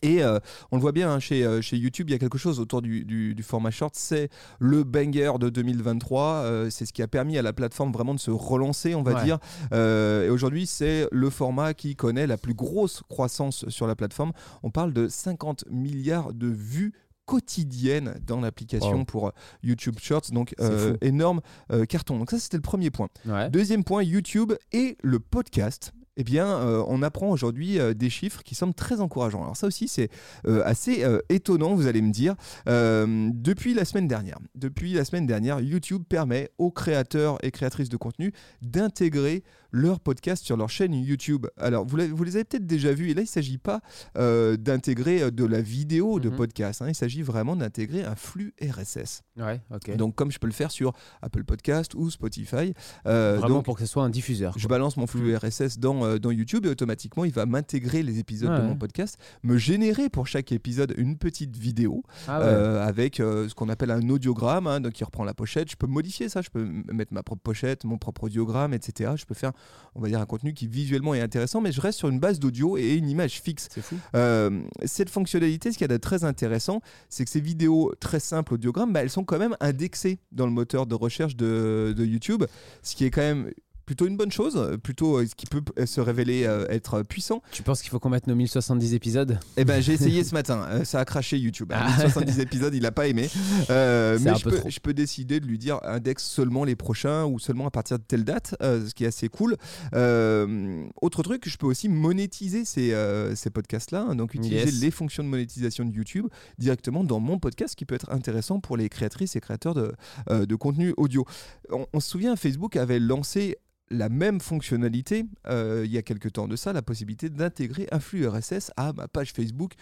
Et 0.02 0.24
euh, 0.24 0.40
on 0.72 0.76
le 0.76 0.82
voit 0.82 0.92
bien 0.92 1.12
hein, 1.12 1.20
chez, 1.20 1.46
euh, 1.46 1.62
chez 1.62 1.78
YouTube, 1.78 2.10
il 2.10 2.14
y 2.14 2.16
a 2.16 2.20
quelque 2.20 2.38
chose 2.38 2.60
autour 2.60 2.82
du, 2.82 3.06
du, 3.06 3.44
format 3.44 3.72
short, 3.72 3.96
c'est 3.96 4.30
le 4.60 4.84
banger 4.84 5.34
de 5.40 5.50
2023, 5.50 6.24
euh, 6.24 6.70
c'est 6.70 6.86
ce 6.86 6.94
qui 6.94 7.02
a 7.02 7.08
permis 7.08 7.38
à 7.38 7.42
la 7.42 7.54
plateforme 7.54 7.92
vraiment 7.92 8.14
de 8.14 8.20
se 8.20 8.32
relancer, 8.32 8.96
on 8.96 9.04
va 9.04 9.24
dire. 9.24 9.40
et 9.72 10.30
aujourd'hui, 10.30 10.68
c'est 10.68 11.08
le 11.12 11.30
format 11.30 11.74
qui 11.74 11.96
connaît 11.96 12.28
la 12.28 12.38
plus 12.38 12.54
grosse 12.54 13.04
croissance 13.10 13.68
sur 13.70 13.88
la 13.88 13.96
plateforme. 13.96 14.32
On 14.64 14.72
parle 14.72 14.94
de 14.94 15.08
50 15.08 15.66
milliards 15.70 16.34
de 16.34 16.48
vues 16.48 16.94
quotidiennes 17.26 18.20
dans 18.26 18.40
l'application 18.42 19.06
pour 19.06 19.32
YouTube 19.64 19.98
Shorts. 20.00 20.32
Donc 20.32 20.56
énorme 21.02 21.42
carton. 21.90 22.18
Donc 22.20 22.32
ça 22.32 22.40
c'était 22.40 22.58
le 22.58 22.62
premier 22.62 22.92
point. 22.92 23.10
Deuxième 23.50 23.84
point, 23.84 24.04
YouTube 24.04 24.54
et 24.72 24.98
le 25.02 25.20
podcast 25.20 25.94
eh 26.18 26.24
bien, 26.24 26.48
euh, 26.48 26.84
on 26.88 27.02
apprend 27.02 27.30
aujourd'hui 27.30 27.80
euh, 27.80 27.94
des 27.94 28.10
chiffres 28.10 28.42
qui 28.44 28.56
semblent 28.56 28.74
très 28.74 29.02
encourageants. 29.02 29.44
Alors 29.44 29.58
ça 29.58 29.68
aussi, 29.68 29.88
c'est 29.88 30.10
euh, 30.48 30.62
assez 30.66 31.06
étonnant, 31.30 31.76
vous 31.76 31.88
allez 31.88 32.02
me 32.02 32.12
dire. 32.12 32.36
Depuis 32.66 33.74
la 33.74 33.86
semaine 33.86 34.08
dernière, 34.08 34.40
depuis 34.56 34.94
la 34.94 35.06
semaine 35.06 35.26
dernière, 35.26 35.60
YouTube 35.60 36.04
permet 36.08 36.50
aux 36.58 36.72
créateurs 36.72 37.38
et 37.44 37.52
créatrices 37.52 37.90
de 37.90 37.98
contenu 37.98 38.34
d'intégrer 38.62 39.44
leur 39.76 40.00
podcast 40.00 40.44
sur 40.46 40.56
leur 40.56 40.70
chaîne 40.70 40.94
YouTube. 40.94 41.48
Alors, 41.58 41.86
vous, 41.86 41.98
vous 42.14 42.24
les 42.24 42.36
avez 42.38 42.46
peut-être 42.46 42.66
déjà 42.66 42.94
vus, 42.94 43.10
et 43.12 43.14
là, 43.14 43.22
il 43.22 43.26
ne 43.26 43.30
s'agit 43.30 43.58
pas 43.58 43.82
euh, 44.18 44.56
d'intégrer 44.56 45.22
euh, 45.24 45.32
de 45.32 45.44
la 45.44 45.62
vidéo 45.62 46.20
de 46.22 46.30
Mhm. 46.30 46.36
podcast, 46.38 46.82
hein. 46.82 46.86
il 46.88 46.96
s'agit 46.96 47.22
vraiment 47.24 47.56
d'intégrer 47.58 48.04
un 48.04 48.16
flux 48.16 48.54
RSS. 48.62 49.24
Ouais, 49.38 49.62
ok. 49.74 49.96
Donc, 49.98 50.16
comme 50.16 50.32
je 50.32 50.40
peux 50.40 50.48
le 50.48 50.54
faire 50.54 50.72
sur 50.72 50.94
Apple 51.22 51.44
Podcast 51.44 51.94
ou 51.94 52.10
Spotify. 52.10 52.74
Euh, 53.06 53.36
Vraiment 53.38 53.56
donc, 53.56 53.66
pour 53.66 53.76
que 53.76 53.82
ce 53.82 53.88
soit 53.88 54.04
un 54.04 54.10
diffuseur. 54.10 54.58
je 54.58 54.68
balance 54.70 54.96
mon 54.96 55.08
flux 55.08 55.36
RSS 55.36 55.78
dans, 55.78 56.06
euh, 56.06 56.20
dans 56.20 56.32
YouTube 56.32 56.66
et 56.66 56.70
automatiquement, 56.70 57.26
il 57.26 57.34
va 57.34 57.46
m'intégrer 57.46 58.02
les 58.02 58.20
épisodes 58.20 58.56
de 58.56 58.62
mon 58.66 58.76
podcast, 58.78 59.18
me 59.44 59.58
générer 59.58 60.08
pour 60.10 60.26
chaque 60.28 60.52
épisode 60.54 60.94
une 60.98 61.18
petite 61.18 61.58
vidéo 61.58 62.04
Ah 62.30 62.40
ouais. 62.40 62.46
avec 62.80 63.16
ce 63.18 63.54
qu'on 63.54 63.68
appelle 63.70 63.92
un 63.92 64.08
audiogramme, 64.10 64.68
hein, 64.68 64.80
donc 64.80 64.94
qui 64.94 65.04
reprend 65.04 65.26
la 65.26 65.34
pochette. 65.34 65.70
Je 65.70 65.76
peux 65.76 65.88
modifier 65.88 66.30
ça, 66.30 66.42
je 66.42 66.50
peux 66.50 66.64
mettre 66.94 67.14
ma 67.14 67.24
propre 67.24 67.42
pochette, 67.42 67.84
mon 67.84 67.98
propre 67.98 68.24
audiogramme, 68.26 68.74
etc. 68.74 69.12
Je 69.18 69.26
peux 69.26 69.34
faire, 69.36 69.52
on 69.96 70.02
va 70.02 70.10
dire, 70.10 70.20
un 70.20 70.26
contenu 70.26 70.54
qui 70.54 70.68
visuellement 70.68 71.16
est 71.16 71.22
intéressant, 71.22 71.62
mais 71.62 71.72
je 71.72 71.80
reste 71.80 71.98
sur 71.98 72.10
une 72.10 72.20
base 72.20 72.40
d'audio 72.40 72.78
et 72.78 72.96
une 72.96 73.10
image 73.10 73.42
fixe. 73.42 73.70
Fou. 73.82 73.96
Euh, 74.16 74.62
cette 74.84 75.10
fonctionnalité, 75.10 75.72
ce 75.72 75.78
qu'il 75.78 75.86
y 75.86 75.92
a 75.92 75.96
de 75.96 75.98
très 75.98 76.26
intéressant, 76.26 76.82
c'est 77.10 77.24
que 77.24 77.32
ces 77.32 77.40
vidéos 77.40 77.94
très 78.00 78.20
simples 78.20 78.56
audiogrammes, 78.56 78.92
bah, 78.92 79.02
elles 79.02 79.10
sont 79.10 79.24
quand 79.24 79.40
même 79.40 79.56
indexées 79.62 80.20
dans 80.34 80.46
le 80.46 80.52
moteur 80.52 80.86
de 80.86 80.96
recherche 80.96 81.38
de, 81.38 81.94
de 81.96 82.06
YouTube, 82.06 82.44
ce 82.84 82.96
qui 82.96 83.06
est 83.06 83.12
quand 83.12 83.22
même 83.22 83.52
plutôt 83.86 84.08
une 84.08 84.18
bonne 84.18 84.32
chose, 84.32 84.78
plutôt 84.84 85.18
euh, 85.20 85.26
ce 85.28 85.36
qui 85.36 85.46
peut 85.46 85.62
euh, 85.80 85.86
se 85.86 86.02
révéler 86.02 86.46
euh, 86.46 86.66
être 86.70 87.04
puissant. 87.04 87.42
Tu 87.52 87.62
penses 87.64 87.82
qu'il 87.82 87.92
faut 87.92 88.00
qu'on 88.00 88.10
mette 88.10 88.28
nos 88.28 88.36
1070 88.36 88.94
épisodes? 88.94 89.40
Eh 89.58 89.66
ben 89.66 89.82
j'ai 89.82 89.94
essayé 89.94 90.24
ce 90.26 90.34
matin, 90.34 90.84
ça 90.84 91.00
a 91.00 91.06
craché 91.06 91.38
YouTube. 91.38 91.72
À 91.72 91.86
Ah. 91.86 91.90
1070 91.90 92.40
épisodes, 92.40 92.74
il 92.74 92.86
a 92.86 92.92
pas 92.92 93.08
aimé. 93.08 93.30
Euh, 93.70 94.18
mais 94.22 94.36
je 94.36 94.44
peu 94.44 94.50
peux, 94.52 94.58
trop. 94.60 94.70
je 94.70 94.80
peux 94.80 94.94
décider 94.94 95.40
de 95.40 95.46
lui 95.48 95.58
dire 95.58 95.80
index 95.84 96.24
seulement 96.24 96.64
les 96.66 96.76
prochains 96.76 97.26
ou 97.26 97.40
seulement 97.40 97.66
à 97.68 97.72
partir 97.72 97.98
de 97.98 98.04
telle 98.04 98.24
date, 98.24 98.56
euh, 98.62 98.88
ce 98.88 98.94
qui 98.94 99.04
est 99.06 99.08
assez 99.08 99.28
cool. 99.28 99.56
Euh, 99.94 100.86
autre 101.02 101.24
truc, 101.24 101.48
je 101.50 101.58
peux 101.58 101.66
aussi 101.66 101.90
monétiser 101.90 102.66
ces, 102.66 102.94
ces 103.36 103.50
podcasts-là, 103.50 104.06
hein, 104.10 104.16
donc 104.16 104.34
utiliser 104.34 104.66
Yes. 104.66 104.82
les 104.82 104.92
fonctions 104.92 105.24
de 105.24 105.30
monétisation 105.30 105.86
de 105.86 105.92
YouTube 105.94 106.28
directement 106.58 107.04
dans 107.04 107.20
mon 107.20 107.40
podcast, 107.40 107.72
ce 107.72 107.76
qui 107.76 107.86
peut 107.86 107.96
être 107.96 108.12
intéressant 108.12 108.60
pour 108.60 108.78
les 108.78 108.90
créatrices 108.90 109.36
et 109.36 109.42
créateurs 109.42 109.74
de, 109.74 109.94
de 110.30 110.56
contenu 110.56 110.94
audio. 110.98 111.26
On, 111.70 111.86
on 111.94 112.00
se 112.00 112.10
souvient, 112.10 112.36
Facebook 112.36 112.76
avait 112.76 113.00
lancé 113.00 113.58
la 113.92 114.10
même 114.10 114.40
fonctionnalité 114.42 115.26
euh, 115.48 115.84
il 115.86 115.92
y 115.92 115.98
a 115.98 116.02
quelques 116.02 116.34
temps 116.34 116.48
de 116.48 116.56
ça, 116.56 116.74
la 116.74 116.82
possibilité 116.82 117.30
d'intégrer 117.30 117.88
un 117.92 118.00
flux 118.00 118.28
RSS 118.28 118.72
à 118.78 118.94
ma 118.94 119.08
page 119.08 119.32
Facebook. 119.32 119.74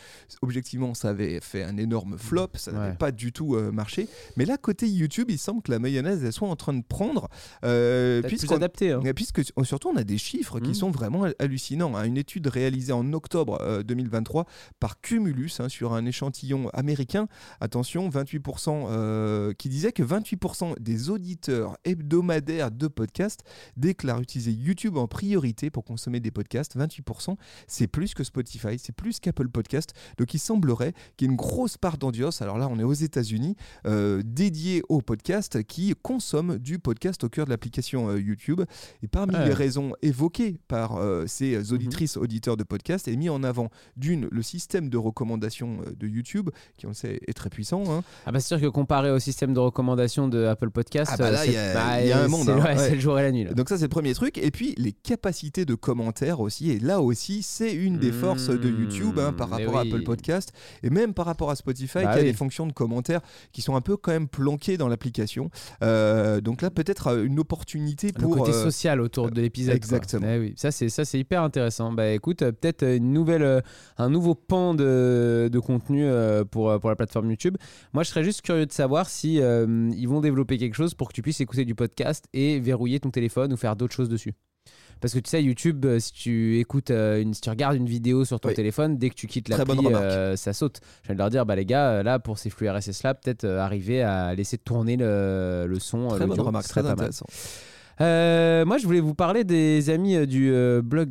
Objectivement, 0.41 0.93
ça 0.93 1.10
avait 1.10 1.39
fait 1.39 1.63
un 1.63 1.77
énorme 1.77 2.17
flop, 2.17 2.50
ça 2.55 2.72
n'avait 2.74 2.89
Ouais. 2.91 2.95
pas 2.98 3.12
du 3.12 3.31
tout 3.31 3.55
euh, 3.55 3.72
marché. 3.72 4.10
Mais 4.36 4.43
là, 4.45 4.57
côté 4.57 4.88
YouTube, 4.89 5.27
il 5.29 5.38
semble 5.38 5.62
que 5.62 5.72
la 5.72 5.79
mayonnaise 5.79 6.24
elle 6.24 6.33
soit 6.33 6.50
en 6.50 6.55
train 6.57 6.74
de 6.74 6.83
prendre. 6.83 7.29
euh, 7.63 8.19
Peut-être 8.22 8.27
plus 8.29 8.38
puisqu'on- 8.39 8.55
adapté. 8.57 8.91
hein. 8.91 9.01
Puisque 9.15 9.41
surtout 9.63 9.89
on 9.89 9.95
a 9.95 10.03
des 10.03 10.17
chiffres 10.17 10.60
qui 10.60 10.69
Mhm. 10.69 10.74
sont 10.75 10.91
vraiment 10.91 11.24
hal- 11.24 11.36
hallucinants. 11.39 11.95
hein. 11.95 12.03
Une 12.03 12.17
étude 12.17 12.48
réalisée 12.48 12.91
en 12.93 13.13
octobre 13.13 13.57
euh, 13.62 13.83
2023 13.83 14.45
par 14.79 15.00
Cumulus 15.00 15.60
hein, 15.60 15.69
sur 15.69 15.93
un 15.93 16.05
échantillon 16.05 16.69
américain, 16.74 17.27
attention, 17.62 18.10
28%, 18.10 18.88
euh, 18.89 19.53
qui 19.53 19.69
disait 19.69 19.91
que 19.93 20.03
28% 20.03 20.75
des 20.79 21.10
auditeurs 21.10 21.77
hebdomadaires 21.86 22.72
de 22.72 22.88
podcasts 22.88 23.43
déclarent 23.94 24.22
utiliser 24.22 24.52
YouTube 24.52 24.98
en 24.98 25.08
priorité 25.08 25.70
pour 25.70 25.84
consommer 25.86 26.20
des 26.20 26.32
podcasts. 26.32 26.76
28%, 26.76 27.36
c'est 27.68 27.86
plus 27.88 28.14
que 28.16 28.24
Spotify, 28.24 28.80
c'est 28.80 28.92
plus 28.96 29.20
qu'Apple 29.20 29.50
Podcast. 29.50 29.94
Donc 30.18 30.34
il 30.34 30.40
semblerait 30.40 30.94
qu'il 31.16 31.28
y 31.28 31.30
ait 31.30 31.32
une 31.32 31.38
grosse 31.38 31.78
part 31.78 31.98
d'audience, 32.00 32.42
alors 32.42 32.58
là 32.58 32.68
on 32.72 32.80
est 32.80 32.84
aux 32.84 32.94
États-Unis, 32.94 33.56
euh, 33.86 34.22
dédiée 34.26 34.82
au 34.90 35.02
podcast 35.02 35.64
qui 35.64 35.94
consomme 36.02 36.58
du 36.58 36.80
podcast 36.80 37.24
au 37.24 37.30
cœur 37.30 37.46
de 37.46 37.52
l'application 37.52 38.10
euh, 38.10 38.20
YouTube. 38.20 38.62
Et 39.04 39.08
parmi 39.08 39.34
les 39.36 39.54
raisons 39.54 39.94
évoquées 40.02 40.58
par 40.68 40.96
euh, 40.98 41.26
ces 41.28 41.72
auditrices, 41.72 42.18
auditeurs 42.18 42.58
de 42.58 42.64
podcast, 42.64 43.08
est 43.08 43.16
mis 43.16 43.30
en 43.30 43.44
avant 43.44 43.70
d'une, 43.96 44.28
le 44.32 44.42
système 44.42 44.90
de 44.90 44.98
recommandation 44.98 45.78
euh, 45.86 45.92
de 45.96 46.08
YouTube, 46.08 46.50
qui 46.78 46.88
on 46.88 46.90
le 46.90 46.96
sait 46.96 47.20
est 47.28 47.34
très 47.34 47.50
puissant. 47.52 47.84
hein. 47.90 48.04
Ah 48.26 48.32
bah 48.32 48.40
c'est 48.40 48.48
sûr 48.48 48.60
que 48.62 48.66
comparé 48.68 49.12
au 49.12 49.20
système 49.20 49.54
de 49.54 49.60
recommandation 49.60 50.28
de 50.28 50.46
Apple 50.46 50.72
Podcast, 50.72 51.12
Ah 51.14 51.18
bah 51.18 51.30
là, 51.32 51.46
il 51.46 51.52
y 51.52 51.54
c'est- 51.54 51.60
a- 51.60 51.74
bah, 51.74 52.02
il 52.02 52.08
y 52.08 52.12
a 52.12 52.20
un 52.20 52.24
c'est- 52.24 52.28
monde, 52.30 52.48
ouais, 52.48 52.54
hein, 52.54 52.64
ouais. 52.66 52.78
c'est 52.78 52.96
le 52.96 53.00
jour 53.02 53.20
et 53.20 53.22
la 53.24 53.32
nuit. 53.32 53.44
là. 53.44 53.54
Donc 53.54 53.70
ça 53.70 53.78
c'est 53.84 53.88
le 53.88 53.90
premier 53.90 54.13
truc. 54.13 54.38
Et 54.38 54.50
puis 54.50 54.75
les 54.78 54.94
capacités 54.94 55.66
de 55.66 55.75
commentaires 55.75 56.40
aussi. 56.40 56.72
Et 56.72 56.80
là 56.80 57.02
aussi 57.02 57.44
c'est 57.44 57.74
une 57.74 58.00
des 58.00 58.12
Mmh, 58.12 58.13
forces 58.13 58.48
de 58.48 58.70
YouTube 58.70 59.20
hein, 59.20 59.34
par 59.34 59.50
rapport 59.50 59.78
à. 59.78 59.82
Apple 59.82 60.04
Podcast 60.04 60.54
et 60.84 60.90
même 60.90 61.13
par 61.13 61.25
rapport 61.25 61.50
à 61.50 61.56
Spotify 61.58 62.04
Bah 62.04 62.13
qui 62.13 62.20
a 62.20 62.24
des 62.24 62.32
fonctions 62.34 62.66
de 62.66 62.72
commentaires 62.72 63.20
qui 63.52 63.62
sont 63.62 63.75
un 63.75 63.82
peu 63.82 63.98
quand 63.98 64.12
même 64.12 64.30
planquées 64.30 64.78
dans 64.78 64.88
l'application. 64.88 65.50
Euh, 65.82 66.40
donc 66.40 66.62
là 66.62 66.70
peut-être 66.70 67.08
euh, 67.08 67.25
une 67.25 67.40
opportunité 67.40 68.12
le 68.16 68.22
pour... 68.22 68.38
côté 68.38 68.52
euh, 68.52 68.63
social 68.63 69.02
autour 69.02 69.30
de 69.30 69.42
l'épisode. 69.42 69.75
exactement. 69.75 70.25
Eh 70.25 70.40
oui, 70.40 70.54
ça 70.56 70.72
c'est 70.72 70.88
ça 70.88 71.04
c'est 71.04 71.20
hyper 71.20 71.44
intéressant. 71.44 71.92
Bah 71.92 72.08
écoute, 72.12 72.44
euh, 72.44 72.54
peut-être 72.54 72.84
une 72.84 73.12
nouvelle, 73.12 73.62
un 73.98 74.10
nouveau 74.10 74.36
pan 74.36 74.74
de, 74.74 75.50
de 75.52 75.60
contenu 75.60 76.06
pour 76.50 76.80
pour 76.80 76.90
la 76.90 76.96
plateforme 76.96 77.30
YouTube. 77.30 77.58
Moi, 77.94 78.04
je 78.04 78.10
serais 78.10 78.24
juste 78.24 78.42
curieux 78.42 78.66
de 78.66 78.72
savoir 78.72 79.10
si 79.10 79.42
euh, 79.42 79.90
ils 79.96 80.08
vont 80.08 80.22
développer 80.22 80.58
quelque 80.58 80.75
chose 80.75 80.94
pour 80.94 81.10
que 81.10 81.13
tu 81.13 81.22
puisses 81.22 81.42
écouter 81.42 81.66
du 81.66 81.75
podcast 81.75 82.25
et 82.34 82.60
verrouiller 82.60 83.00
ton 83.00 83.10
téléphone 83.10 83.52
ou 83.54 83.58
faire 83.58 83.73
d'autres 83.75 83.94
choses 83.96 84.10
dessus. 84.10 84.34
Parce 85.01 85.13
que 85.13 85.20
tu 85.20 85.30
sais, 85.30 85.44
YouTube, 85.44 85.84
euh, 85.86 86.00
si 86.00 86.13
tu 86.13 86.60
écoutes, 86.60 86.89
euh, 86.92 87.22
une, 87.22 87.34
si 87.34 87.42
tu 87.42 87.50
regardes 87.50 87.75
une 87.75 87.88
vidéo 87.88 88.24
sur 88.24 88.39
ton 88.39 88.48
Oui. 88.50 88.56
téléphone, 88.56 88.98
dès 88.98 89.10
que 89.10 89.15
tu 89.15 89.27
quittes 89.27 89.50
Très 89.50 89.58
l'appli, 89.58 89.75
bonne 89.75 89.86
remarque. 89.88 90.03
euh, 90.06 90.36
ça 90.38 90.53
saute. 90.53 90.80
Je 91.01 91.08
viens 91.08 91.15
de 91.15 91.20
leur 91.20 91.30
dire, 91.30 91.46
bah 91.46 91.58
les 91.58 91.65
gars, 91.65 91.89
euh, 91.89 92.03
là 92.03 92.20
pour 92.20 92.38
ces 92.38 92.50
flux 92.50 92.70
RSS 92.70 93.03
là, 93.03 93.13
peut-être 93.13 93.44
euh, 93.44 93.60
arriver 93.60 94.01
à 94.01 94.34
laisser 94.34 94.58
tourner 94.58 94.96
le, 94.96 95.65
le 95.68 95.80
son. 95.80 96.06
euh, 96.06 96.15
Très 96.15 96.20
bonne 96.20 96.30
l'audio, 96.30 96.44
remarque, 96.46 96.68
serait 96.68 96.82
très 96.82 96.89
pas 96.92 96.96
mal. 96.96 97.06
intéressant. 97.08 97.25
Euh, 98.02 98.66
moi, 98.66 98.78
je 98.78 98.86
voulais 98.86 99.00
vous 99.00 99.14
parler 99.14 99.44
des 99.44 99.90
amis 99.90 100.16
euh, 100.16 100.26
du 100.26 100.52
euh, 100.52 100.82
blog 100.82 101.10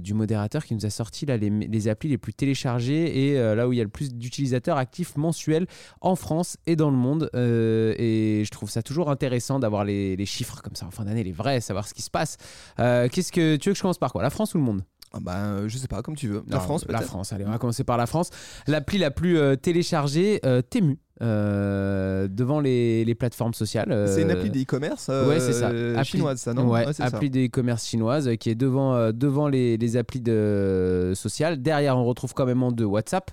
du 0.00 0.14
modérateur 0.14 0.64
qui 0.64 0.74
nous 0.74 0.86
a 0.86 0.90
sorti 0.90 1.26
là, 1.26 1.36
les, 1.36 1.88
applis 1.88 2.08
les 2.08 2.18
plus 2.18 2.32
téléchargées 2.32 3.30
et 3.30 3.54
là 3.54 3.66
où 3.66 3.72
il 3.72 3.76
y 3.76 3.80
a 3.80 3.84
le 3.84 3.90
plus 3.90 4.14
d'utilisateurs 4.14 4.76
actifs 4.76 5.16
mensuels 5.16 5.66
en 6.00 6.16
France 6.16 6.56
et 6.66 6.76
dans 6.76 6.90
le 6.90 6.96
monde. 6.96 7.30
Et 7.34 8.42
je 8.44 8.50
trouve 8.50 8.70
ça 8.70 8.82
toujours 8.82 9.10
intéressant 9.10 9.58
d'avoir 9.58 9.84
les, 9.84 10.16
les 10.16 10.26
chiffres 10.26 10.60
comme 10.62 10.76
ça 10.76 10.86
en 10.86 10.90
fin 10.90 11.04
d'année, 11.04 11.24
les 11.24 11.32
vrais, 11.32 11.60
savoir 11.60 11.88
ce 11.88 11.94
qui 11.94 12.02
se 12.02 12.10
passe. 12.10 12.36
Qu'est-ce 12.76 13.32
que 13.32 13.56
tu 13.56 13.68
veux 13.68 13.72
que 13.72 13.78
je 13.78 13.82
commence 13.82 13.98
par 13.98 14.12
quoi? 14.12 14.22
La 14.22 14.30
France 14.30 14.54
ou 14.54 14.58
le 14.58 14.64
monde? 14.64 14.82
Ah 15.14 15.18
bah, 15.20 15.36
euh, 15.36 15.68
je 15.68 15.76
sais 15.78 15.88
pas, 15.88 16.02
comme 16.02 16.16
tu 16.16 16.28
veux. 16.28 16.42
La 16.48 16.56
Non, 16.56 16.62
France 16.62 16.84
La 16.88 17.00
France, 17.02 17.32
allez, 17.32 17.44
on 17.46 17.50
va 17.50 17.58
commencer 17.58 17.84
par 17.84 17.96
la 17.96 18.06
France. 18.06 18.30
L'appli 18.66 18.98
la 18.98 19.10
plus 19.10 19.38
euh, 19.38 19.56
téléchargée, 19.56 20.40
euh, 20.46 20.62
Temu, 20.62 20.98
euh, 21.20 22.28
devant 22.28 22.60
les, 22.60 23.04
les 23.04 23.14
plateformes 23.14 23.54
sociales. 23.54 24.06
C'est 24.08 24.22
une 24.22 24.30
appli 24.30 24.50
d'e-commerce 24.50 25.08
ouais, 25.08 25.38
c'est 25.40 25.52
ça. 25.52 25.70
Appli- 25.70 26.04
chinoise, 26.04 26.40
ça, 26.40 26.54
non? 26.54 26.68
Ouais, 26.68 26.86
Ouais, 26.86 26.92
c'est 26.92 27.02
ça. 27.08 27.16
appli 27.16 27.30
des 27.30 27.48
commerces 27.48 27.86
chinoises 27.86 28.28
euh, 28.28 28.36
qui 28.36 28.50
est 28.50 28.54
devant, 28.54 29.12
devant 29.12 29.48
les, 29.48 29.76
les 29.76 29.96
applis 29.96 30.20
de, 30.20 31.12
sociales. 31.14 31.60
Derrière, 31.62 31.96
on 31.98 32.04
retrouve 32.04 32.32
quand 32.34 32.46
même 32.46 32.62
en 32.62 32.72
deux 32.72 32.84
WhatsApp. 32.86 33.30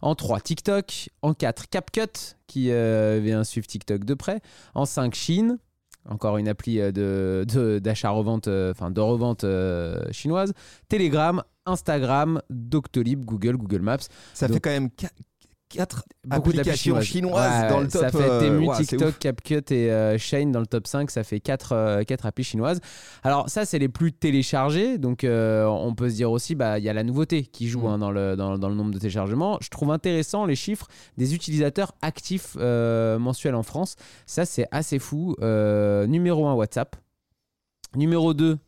En 0.00 0.14
3, 0.14 0.40
TikTok. 0.40 1.10
En 1.22 1.32
4, 1.34 1.68
CapCut, 1.68 2.36
qui 2.48 2.70
euh, 2.70 3.20
vient 3.22 3.44
suivre 3.44 3.66
TikTok 3.66 4.04
de 4.04 4.14
près. 4.14 4.40
En 4.74 4.84
5, 4.84 5.14
Chine. 5.14 5.58
Encore 6.08 6.36
une 6.38 6.48
appli 6.48 6.80
euh, 6.80 6.90
de, 6.92 7.78
d'achat-revente, 7.78 8.48
euh, 8.48 8.72
enfin 8.72 8.90
de 8.90 9.00
revente 9.00 9.44
euh, 9.44 10.02
chinoise. 10.10 10.52
Telegram, 10.88 11.42
Instagram, 11.64 12.42
Doctolib, 12.50 13.24
Google, 13.24 13.56
Google 13.56 13.82
Maps. 13.82 13.98
Ça 14.34 14.46
Donc- 14.48 14.54
fait 14.56 14.60
quand 14.60 14.70
même 14.70 14.90
4 15.72 16.04
Beaucoup 16.24 16.50
applications 16.50 17.00
chinoises, 17.00 17.62
Ouais, 17.62 17.68
dans 17.68 17.80
le 17.80 17.88
top. 17.88 18.02
Ça 18.02 18.10
fait 18.10 18.30
euh, 18.30 18.40
Temu, 18.40 18.66
ouah, 18.66 18.76
c'est 18.76 18.84
TikTok. 18.86 19.18
CapCut 19.18 19.62
et 19.72 19.90
euh, 19.90 20.16
Shane 20.18 20.52
dans 20.52 20.60
le 20.60 20.66
top 20.66 20.86
5. 20.86 21.10
Ça 21.10 21.24
fait 21.24 21.40
4, 21.40 22.04
applis 22.24 22.44
chinoises. 22.44 22.80
Alors, 23.22 23.48
ça, 23.48 23.64
c'est 23.64 23.78
les 23.78 23.88
plus 23.88 24.12
téléchargés. 24.12 24.98
Donc, 24.98 25.24
euh, 25.24 25.64
on 25.66 25.94
peut 25.94 26.08
se 26.08 26.14
dire 26.14 26.30
aussi, 26.30 26.54
bah, 26.54 26.78
il 26.78 26.84
y 26.84 26.88
a 26.88 26.92
la 26.92 27.02
nouveauté 27.04 27.42
qui 27.42 27.68
joue 27.68 27.82
Mm. 27.82 27.86
hein, 27.86 27.98
dans, 27.98 28.10
le, 28.10 28.36
dans, 28.36 28.58
dans 28.58 28.68
le 28.68 28.74
nombre 28.74 28.92
de 28.92 28.98
téléchargements. 28.98 29.58
Je 29.60 29.68
trouve 29.68 29.90
intéressant 29.90 30.46
les 30.46 30.56
chiffres 30.56 30.86
des 31.16 31.34
utilisateurs 31.34 31.92
actifs 32.02 32.56
euh, 32.58 33.18
mensuels 33.18 33.54
en 33.54 33.62
France. 33.62 33.96
Ça, 34.26 34.44
c'est 34.44 34.66
assez 34.70 34.98
fou. 34.98 35.34
Euh, 35.40 36.06
numéro 36.06 36.46
1, 36.46 36.54
WhatsApp. 36.54 36.96
Numéro 37.94 38.32
2, 38.32 38.58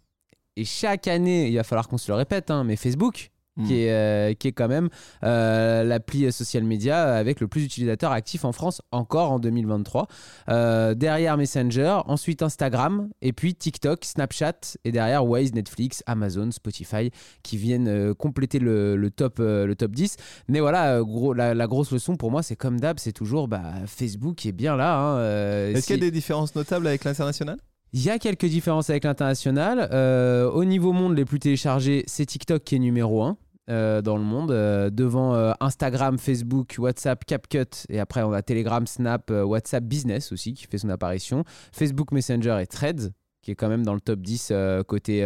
et 0.56 0.64
chaque 0.64 1.08
année, 1.08 1.48
il 1.48 1.56
va 1.56 1.64
falloir 1.64 1.88
qu'on 1.88 1.98
se 1.98 2.12
le 2.12 2.16
répète, 2.16 2.50
hein, 2.50 2.62
mais 2.62 2.76
Facebook 2.76 3.30
Qui, 3.66 3.84
est, 3.84 3.92
euh, 3.92 4.34
qui 4.34 4.48
est 4.48 4.52
quand 4.52 4.66
même 4.66 4.88
euh, 5.22 5.84
l'appli 5.84 6.32
social 6.32 6.64
média 6.64 7.14
avec 7.14 7.38
le 7.38 7.46
plus 7.46 7.60
d'utilisateurs 7.60 8.10
actifs 8.10 8.44
en 8.44 8.50
France 8.50 8.82
encore 8.90 9.30
en 9.30 9.38
2023. 9.38 10.08
Euh, 10.48 10.94
derrière 10.94 11.36
Messenger, 11.36 12.00
ensuite 12.06 12.42
Instagram, 12.42 13.10
et 13.22 13.32
puis 13.32 13.54
TikTok, 13.54 14.04
Snapchat, 14.04 14.76
et 14.84 14.90
derrière 14.90 15.24
Waze, 15.24 15.54
Netflix, 15.54 16.02
Amazon, 16.06 16.50
Spotify 16.50 17.12
qui 17.44 17.56
viennent 17.56 18.12
compléter 18.14 18.58
le, 18.58 18.96
le 18.96 19.10
top, 19.10 19.36
le 19.38 19.72
top 19.74 19.92
10. 19.92 20.16
Mais 20.48 20.58
voilà, 20.58 21.00
gros, 21.02 21.32
la, 21.32 21.54
la 21.54 21.66
grosse 21.68 21.92
leçon 21.92 22.16
pour 22.16 22.32
moi, 22.32 22.42
c'est 22.42 22.56
comme 22.56 22.80
d'hab, 22.80 22.98
c'est 22.98 23.12
toujours 23.12 23.46
bah, 23.46 23.62
Facebook 23.86 24.34
qui 24.34 24.48
est 24.48 24.52
bien 24.52 24.74
là. 24.76 24.98
hein, 24.98 25.70
Est-ce 25.70 25.86
qu'il 25.86 25.94
y 25.94 25.98
a 26.00 26.00
des 26.00 26.10
différences 26.10 26.56
notables 26.56 26.88
avec 26.88 27.04
l'international? 27.04 27.58
Il 27.96 28.02
y 28.02 28.10
a 28.10 28.18
quelques 28.18 28.46
différences 28.46 28.90
avec 28.90 29.04
l'international. 29.04 29.88
Euh, 29.92 30.50
au 30.50 30.64
niveau 30.64 30.90
monde, 30.92 31.16
les 31.16 31.24
plus 31.24 31.38
téléchargés, 31.38 32.02
c'est 32.08 32.26
TikTok 32.26 32.64
qui 32.64 32.74
est 32.74 32.78
numéro 32.80 33.22
1. 33.22 33.36
Euh, 33.70 34.02
dans 34.02 34.18
le 34.18 34.22
monde, 34.22 34.50
euh, 34.50 34.90
devant 34.90 35.34
euh, 35.34 35.52
Instagram, 35.60 36.18
Facebook, 36.18 36.74
WhatsApp, 36.78 37.24
CapCut, 37.24 37.86
et 37.88 37.98
après 37.98 38.22
on 38.22 38.32
a 38.32 38.42
Telegram, 38.42 38.86
Snap, 38.86 39.30
WhatsApp 39.30 39.84
Business 39.84 40.32
aussi 40.32 40.52
qui 40.52 40.66
fait 40.66 40.76
son 40.76 40.90
apparition, 40.90 41.44
Facebook 41.72 42.12
Messenger 42.12 42.58
et 42.60 42.66
Threads 42.66 43.10
qui 43.40 43.50
est 43.50 43.54
quand 43.54 43.68
même 43.68 43.84
dans 43.84 43.92
le 43.92 44.00
top 44.00 44.20
10 44.20 44.48
euh, 44.50 44.82
côté 44.82 45.16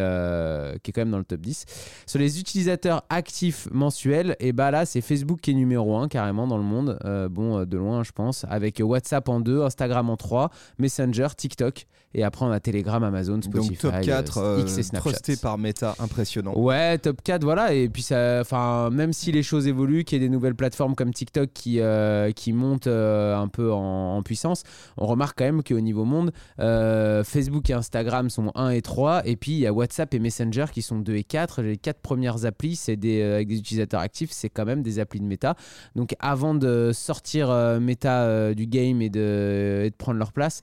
qui 0.83 0.91
est 0.91 0.93
quand 0.93 1.03
même 1.03 1.13
dans 1.13 1.19
le 1.19 1.25
top 1.25 1.41
10 1.41 1.67
sur 2.05 2.19
les 2.19 2.41
utilisateurs 2.41 3.05
actifs 3.11 3.69
mensuels 3.71 4.35
et 4.41 4.53
bah 4.53 4.73
là 4.73 4.87
c'est 4.87 5.01
Facebook 5.01 5.41
qui 5.41 5.53
est 5.53 5.55
numéro 5.55 5.97
1 5.97 6.09
carrément 6.09 6.49
dans 6.49 6.59
le 6.59 6.65
monde. 6.65 6.99
Bon 7.31 7.65
de 7.65 7.77
loin 7.77 8.03
je 8.03 8.11
pense 8.11 8.45
avec 8.49 8.81
WhatsApp 8.81 9.29
en 9.29 9.39
2 9.39 9.63
Instagram 9.63 10.11
en 10.11 10.17
3 10.17 10.51
Messenger 10.79 11.29
TikTok 11.37 11.87
et 12.15 12.25
après 12.25 12.45
on 12.45 12.51
a 12.51 12.61
Telegram 12.61 13.03
Amazon 13.03 13.41
Spotify 13.43 13.69
Donc 13.69 13.79
top 13.79 14.01
4, 14.03 14.39
euh, 14.39 14.59
euh, 14.59 14.61
X 14.63 14.79
et 14.79 14.83
Snapchat 14.83 15.11
trusté 15.11 15.37
par 15.37 15.59
Meta, 15.59 15.95
impressionnant. 15.99 16.53
Ouais, 16.57 16.99
top 16.99 17.23
4, 17.23 17.45
voilà. 17.45 17.75
Et 17.75 17.89
puis, 17.89 18.03
ça, 18.03 18.39
enfin, 18.41 18.91
même 18.91 19.13
si 19.13 19.33
les 19.33 19.43
choses 19.43 19.67
évoluent, 19.67 20.05
qu'il 20.05 20.21
y 20.21 20.25
ait 20.25 20.29
des 20.29 20.33
nouvelles 20.33 20.55
plateformes 20.55 20.95
comme 20.95 21.13
TikTok 21.13 21.51
qui, 21.53 21.81
euh, 21.81 22.33
qui 22.33 22.53
montent 22.53 22.87
euh, 22.87 23.37
un 23.37 23.49
peu 23.49 23.73
en, 23.73 24.17
en 24.17 24.23
puissance, 24.23 24.63
on 24.97 25.07
remarque 25.07 25.39
quand 25.39 25.45
même 25.45 25.63
qu'au 25.63 25.81
niveau 25.81 26.05
monde, 26.05 26.33
euh, 26.61 27.25
Facebook 27.25 27.69
et 27.71 27.75
Instagram 27.75 28.31
sont 28.31 28.51
1 28.55 28.71
et 28.71 28.83
3. 28.83 29.27
Et 29.27 29.37
puis, 29.37 29.53
il 29.53 29.59
y 29.59 29.67
a 29.67 29.73
WhatsApp 29.73 30.13
et 30.15 30.19
Messenger 30.19 30.67
qui 30.73 30.83
sont 30.83 30.99
2 30.99 31.15
et 31.15 31.25
4. 31.25 31.63
Les 31.63 31.77
quatre 31.77 32.01
premières 32.01 32.45
applis, 32.45 32.77
c'est 32.77 32.97
des, 32.97 33.21
euh, 33.21 33.35
avec 33.37 33.49
des 33.49 33.59
utilisateurs 33.59 34.01
actifs, 34.01 34.31
c'est 34.33 34.49
quand 34.49 34.65
même 34.65 34.83
des 34.83 34.99
applis 34.99 35.21
de 35.21 35.27
méta. 35.27 35.55
Donc, 35.95 36.15
avant 36.21 36.55
de 36.55 36.91
sortir 36.93 37.51
euh, 37.51 37.79
euh, 38.05 38.55
du 38.55 38.67
game 38.67 39.03
et 39.03 39.11
de, 39.11 39.83
et 39.85 39.91
de 39.91 39.95
prendre 39.97 40.19
leur 40.19 40.33
place, 40.33 40.63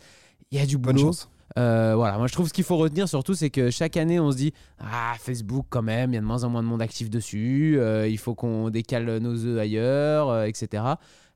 il 0.51 0.59
y 0.59 0.61
a 0.61 0.65
du 0.65 0.77
Bonne 0.77 0.95
boulot. 0.95 1.07
chance. 1.07 1.29
Euh, 1.57 1.93
voilà, 1.95 2.17
moi 2.17 2.27
je 2.27 2.33
trouve 2.33 2.49
ce 2.49 2.53
qu'il 2.53 2.65
faut 2.65 2.75
retenir 2.75 3.07
surtout, 3.07 3.33
c'est 3.33 3.49
que 3.49 3.69
chaque 3.69 3.95
année 3.95 4.19
on 4.19 4.29
se 4.31 4.35
dit 4.37 4.53
Ah, 4.79 5.13
Facebook 5.19 5.65
quand 5.69 5.81
même, 5.81 6.11
il 6.11 6.15
y 6.15 6.17
a 6.17 6.21
de 6.21 6.25
moins 6.25 6.43
en 6.43 6.49
moins 6.49 6.61
de 6.61 6.67
monde 6.67 6.81
actif 6.81 7.09
dessus, 7.09 7.77
euh, 7.79 8.09
il 8.09 8.17
faut 8.17 8.35
qu'on 8.35 8.69
décale 8.69 9.19
nos 9.19 9.45
œufs 9.45 9.57
ailleurs, 9.59 10.29
euh, 10.29 10.45
etc. 10.45 10.83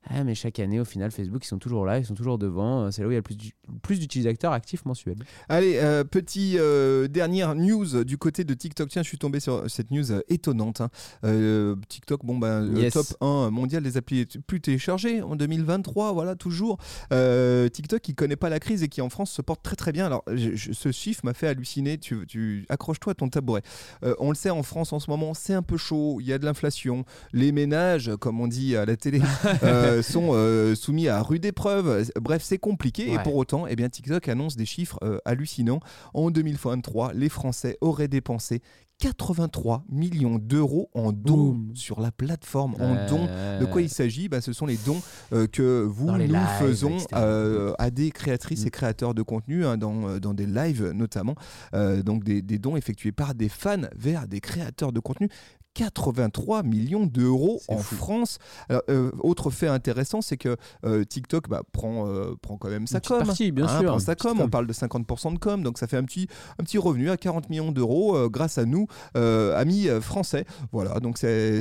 Ah, 0.08 0.24
mais 0.24 0.34
chaque 0.34 0.58
année, 0.58 0.80
au 0.80 0.84
final, 0.86 1.10
Facebook, 1.10 1.44
ils 1.44 1.48
sont 1.48 1.58
toujours 1.58 1.84
là, 1.84 1.98
ils 1.98 2.06
sont 2.06 2.14
toujours 2.14 2.38
devant. 2.38 2.84
euh, 2.86 2.90
C'est 2.90 3.02
là 3.02 3.08
où 3.08 3.10
il 3.10 3.14
y 3.14 3.16
a 3.16 3.20
le 3.20 3.22
plus, 3.22 3.36
d'u- 3.36 3.52
plus 3.82 3.98
d'utilisateurs 4.00 4.52
actifs 4.52 4.84
mensuels. 4.86 5.18
Allez, 5.50 5.76
euh, 5.76 6.04
petit 6.04 6.54
euh, 6.58 7.06
dernière 7.06 7.54
news 7.54 8.02
du 8.04 8.16
côté 8.16 8.42
de 8.44 8.54
TikTok. 8.54 8.88
Tiens, 8.88 9.02
je 9.02 9.08
suis 9.08 9.18
tombé 9.18 9.40
sur 9.40 9.70
cette 9.70 9.90
news 9.90 10.10
euh, 10.10 10.20
étonnante. 10.28 10.80
hein. 10.80 10.88
TikTok, 11.88 12.24
bon 12.24 12.38
ben, 12.38 12.64
euh, 12.74 12.80
Yes. 12.80 12.94
top 12.94 13.06
1 13.20 13.50
mondial 13.50 13.82
des 13.82 13.96
applis 13.98 14.26
plus 14.46 14.60
téléchargées 14.60 15.20
en 15.22 15.36
2023, 15.36 16.12
voilà 16.12 16.34
toujours. 16.34 16.78
TikTok 17.72 18.00
qui 18.00 18.14
connaît 18.14 18.36
pas 18.36 18.48
la 18.48 18.58
crise 18.60 18.82
et 18.82 18.88
qui 18.88 19.00
en 19.02 19.10
France 19.10 19.30
se 19.30 19.42
porte 19.42 19.62
très 19.62 19.76
très 19.76 19.92
bien. 19.92 20.06
Alors, 20.06 20.24
je- 20.32 20.54
je- 20.56 20.72
ce 20.72 20.90
chiffre 20.92 21.20
m'a 21.24 21.34
fait 21.34 21.46
halluciner. 21.48 21.98
Tu, 21.98 22.26
tu 22.26 22.64
accroche-toi 22.68 23.12
à 23.12 23.14
ton 23.14 23.28
tabouret. 23.28 23.62
On 24.18 24.30
le 24.30 24.34
sait 24.36 24.50
en 24.50 24.62
France 24.62 24.92
en 24.92 24.98
ce 25.00 25.10
moment, 25.10 25.34
c'est 25.34 25.54
un 25.54 25.62
peu 25.62 25.76
chaud. 25.76 26.18
Il 26.20 26.26
y 26.26 26.32
a 26.32 26.38
de 26.38 26.44
l'inflation. 26.44 27.04
Les 27.32 27.52
ménages, 27.52 28.10
comme 28.18 28.40
on 28.40 28.46
dit 28.48 28.76
à 28.76 28.86
la 28.86 28.96
télé, 28.96 29.20
euh, 29.90 30.02
sont 30.02 30.30
euh, 30.32 30.74
soumis 30.74 31.08
à 31.08 31.22
rude 31.22 31.44
épreuve. 31.44 32.10
Bref, 32.20 32.42
c'est 32.44 32.58
compliqué. 32.58 33.12
Et 33.12 33.18
pour 33.18 33.36
autant, 33.36 33.66
eh 33.66 33.76
bien, 33.76 33.88
TikTok 33.88 34.28
annonce 34.28 34.56
des 34.56 34.66
chiffres 34.66 34.98
euh, 35.02 35.18
hallucinants. 35.24 35.80
En 36.14 36.30
2023, 36.30 37.12
les 37.14 37.28
Français 37.28 37.78
auraient 37.80 38.08
dépensé 38.08 38.62
83 39.00 39.84
millions 39.88 40.38
d'euros 40.38 40.90
en 40.94 41.10
dons 41.10 41.58
sur 41.72 42.00
la 42.00 42.12
plateforme. 42.12 42.74
En 42.74 43.06
dons. 43.08 43.26
De 43.58 43.64
quoi 43.64 43.80
il 43.80 43.88
s'agit? 43.88 44.28
Bah, 44.28 44.42
Ce 44.42 44.52
sont 44.52 44.66
les 44.66 44.76
dons 44.76 45.00
euh, 45.32 45.46
que 45.46 45.82
vous, 45.82 46.10
nous 46.10 46.18
lives, 46.18 46.38
faisons 46.58 46.98
euh, 47.14 47.72
à 47.78 47.90
des 47.90 48.10
créatrices 48.10 48.64
Mm. 48.64 48.66
et 48.66 48.70
créateurs 48.70 49.14
de 49.14 49.22
contenu, 49.22 49.64
hein, 49.64 49.78
dans, 49.78 50.18
dans 50.18 50.34
des 50.34 50.46
lives 50.46 50.90
notamment. 50.94 51.34
Donc 51.72 52.24
des, 52.24 52.42
des 52.42 52.58
dons 52.58 52.76
effectués 52.76 53.12
par 53.12 53.34
des 53.34 53.48
fans 53.48 53.88
vers 53.96 54.28
des 54.28 54.40
créateurs 54.40 54.92
de 54.92 55.00
contenu. 55.00 55.28
83 55.74 56.62
millions 56.62 57.06
d'euros 57.06 57.60
en 57.68 57.78
fou. 57.78 57.94
France. 57.94 58.38
Alors, 58.68 58.82
euh, 58.88 59.10
autre 59.20 59.50
fait 59.50 59.68
intéressant, 59.68 60.20
c'est 60.20 60.36
que 60.36 60.56
euh, 60.84 61.04
TikTok 61.04 61.48
bah, 61.48 61.62
prend, 61.72 62.06
euh, 62.08 62.34
prend 62.42 62.56
quand 62.56 62.68
même 62.68 62.86
sa 62.86 63.00
com. 63.00 63.22
partie, 63.24 63.52
bien 63.52 63.66
Hein, 63.66 63.80
sûr. 63.80 63.88
prend 63.90 63.98
sa 63.98 64.14
com. 64.14 64.36
com. 64.36 64.40
On 64.46 64.48
parle 64.48 64.66
de 64.66 64.72
50% 64.72 65.34
de 65.34 65.38
com, 65.38 65.62
donc 65.62 65.78
ça 65.78 65.86
fait 65.86 65.96
un 65.96 66.04
petit, 66.04 66.26
un 66.58 66.64
petit 66.64 66.78
revenu 66.78 67.10
à 67.10 67.16
40 67.16 67.50
millions 67.50 67.72
d'euros 67.72 68.28
grâce 68.28 68.58
à 68.58 68.64
nous, 68.64 68.86
amis 69.14 69.88
français. 70.00 70.44
Voilà, 70.72 71.00
donc 71.00 71.18
c'est 71.18 71.60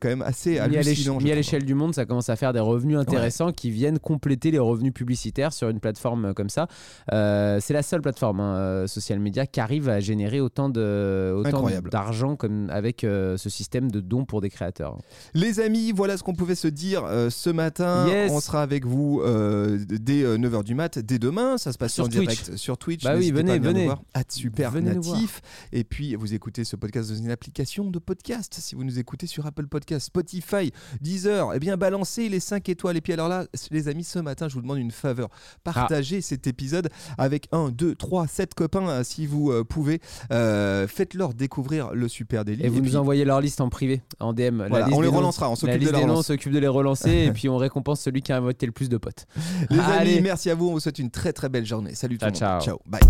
quand 0.00 0.08
même 0.08 0.22
assez 0.22 0.58
hallucinant. 0.58 1.18
mis 1.20 1.32
à 1.32 1.34
l'échelle 1.34 1.64
du 1.64 1.74
monde, 1.74 1.94
ça 1.94 2.06
commence 2.06 2.28
à 2.28 2.36
faire 2.36 2.52
des 2.52 2.60
revenus 2.60 2.98
intéressants 2.98 3.52
qui 3.52 3.70
viennent 3.70 3.98
compléter 3.98 4.50
les 4.50 4.58
revenus 4.58 4.92
publicitaires 4.94 5.52
sur 5.52 5.68
une 5.68 5.80
plateforme 5.80 6.34
comme 6.34 6.48
ça. 6.48 6.68
C'est 7.10 7.72
la 7.72 7.82
seule 7.82 8.02
plateforme 8.02 8.40
hein, 8.40 8.86
social 8.86 9.18
media 9.18 9.46
qui 9.46 9.60
arrive 9.60 9.88
à 9.88 10.00
générer 10.00 10.40
autant 10.40 10.68
de 10.68 11.34
autant 11.36 11.66
d'argent 11.90 12.36
comme 12.36 12.70
avec 12.70 13.00
ce 13.02 13.48
système 13.58 13.90
de 13.90 14.00
dons 14.00 14.24
pour 14.24 14.40
des 14.40 14.50
créateurs. 14.50 14.98
Les 15.34 15.60
amis, 15.60 15.92
voilà 15.92 16.16
ce 16.16 16.22
qu'on 16.22 16.34
pouvait 16.34 16.54
se 16.54 16.68
dire 16.68 17.04
euh, 17.04 17.28
ce 17.30 17.50
matin. 17.50 18.06
Yes. 18.08 18.30
On 18.30 18.40
sera 18.40 18.62
avec 18.62 18.86
vous 18.86 19.20
euh, 19.24 19.78
dès 19.88 20.22
9h 20.22 20.64
du 20.64 20.74
mat, 20.74 20.98
dès 20.98 21.18
demain. 21.18 21.58
Ça 21.58 21.72
se 21.72 21.78
passe 21.78 21.94
Sur 21.94 22.04
en 22.04 22.08
Twitch. 22.08 22.20
direct 22.20 22.56
sur 22.56 22.78
Twitch. 22.78 23.04
Bah 23.04 23.14
oui, 23.16 23.30
venez, 23.32 23.58
venez. 23.58 23.84
voir. 23.84 24.02
Super 24.28 24.70
Venez 24.70 24.94
natif. 24.94 25.40
Et 25.72 25.84
puis, 25.84 26.14
vous 26.14 26.34
écoutez 26.34 26.64
ce 26.64 26.76
podcast 26.76 27.10
dans 27.10 27.16
une 27.16 27.30
application 27.30 27.90
de 27.90 27.98
podcast. 27.98 28.54
Si 28.60 28.74
vous 28.74 28.84
nous 28.84 28.98
écoutez 28.98 29.26
sur 29.26 29.46
Apple 29.46 29.66
Podcast, 29.66 30.06
Spotify, 30.06 30.72
Deezer, 31.00 31.54
eh 31.54 31.58
bien, 31.58 31.76
balancez 31.76 32.28
les 32.28 32.40
5 32.40 32.68
étoiles. 32.68 32.96
Et 32.96 33.00
puis, 33.00 33.12
alors 33.12 33.28
là, 33.28 33.46
les 33.70 33.88
amis, 33.88 34.04
ce 34.04 34.18
matin, 34.18 34.48
je 34.48 34.54
vous 34.54 34.62
demande 34.62 34.78
une 34.78 34.90
faveur. 34.90 35.28
Partagez 35.64 36.20
cet 36.20 36.46
épisode 36.46 36.88
avec 37.16 37.48
1, 37.52 37.70
2, 37.70 37.94
3, 37.94 38.26
7 38.26 38.54
copains, 38.54 38.88
euh, 38.88 39.04
si 39.04 39.26
vous 39.26 39.50
euh, 39.50 39.64
pouvez. 39.64 40.00
Euh, 40.32 40.86
Faites-leur 40.86 41.34
découvrir 41.34 41.94
le 41.94 42.08
super 42.08 42.44
délit. 42.44 42.64
Et 42.64 42.68
vous 42.68 42.80
puis, 42.80 42.90
nous 42.90 42.96
envoyez 42.96 43.24
leur 43.24 43.37
liste 43.40 43.60
en 43.60 43.68
privé, 43.68 44.02
en 44.20 44.32
DM. 44.32 44.66
Voilà, 44.68 44.88
on 44.92 45.00
les 45.00 45.08
noms- 45.10 45.16
relancera. 45.18 45.50
On 45.50 45.56
s'occupe 45.56 45.82
de 45.82 45.90
noms, 45.90 46.16
on 46.18 46.22
s'occupe 46.22 46.52
les 46.52 46.66
relancer 46.68 47.10
et 47.28 47.32
puis 47.32 47.48
on 47.48 47.56
récompense 47.56 48.00
celui 48.00 48.22
qui 48.22 48.32
a 48.32 48.36
invoqué 48.36 48.66
le 48.66 48.72
plus 48.72 48.88
de 48.88 48.96
potes. 48.96 49.26
Les 49.70 49.78
Allez. 49.78 50.12
amis, 50.14 50.20
merci 50.22 50.50
à 50.50 50.54
vous. 50.54 50.68
On 50.68 50.72
vous 50.72 50.80
souhaite 50.80 50.98
une 50.98 51.10
très 51.10 51.32
très 51.32 51.48
belle 51.48 51.66
journée. 51.66 51.94
Salut 51.94 52.18
tout 52.18 52.24
le 52.26 52.30
monde. 52.30 52.38
ciao. 52.38 52.60
Ciao. 52.60 52.78
Bye. 52.86 53.00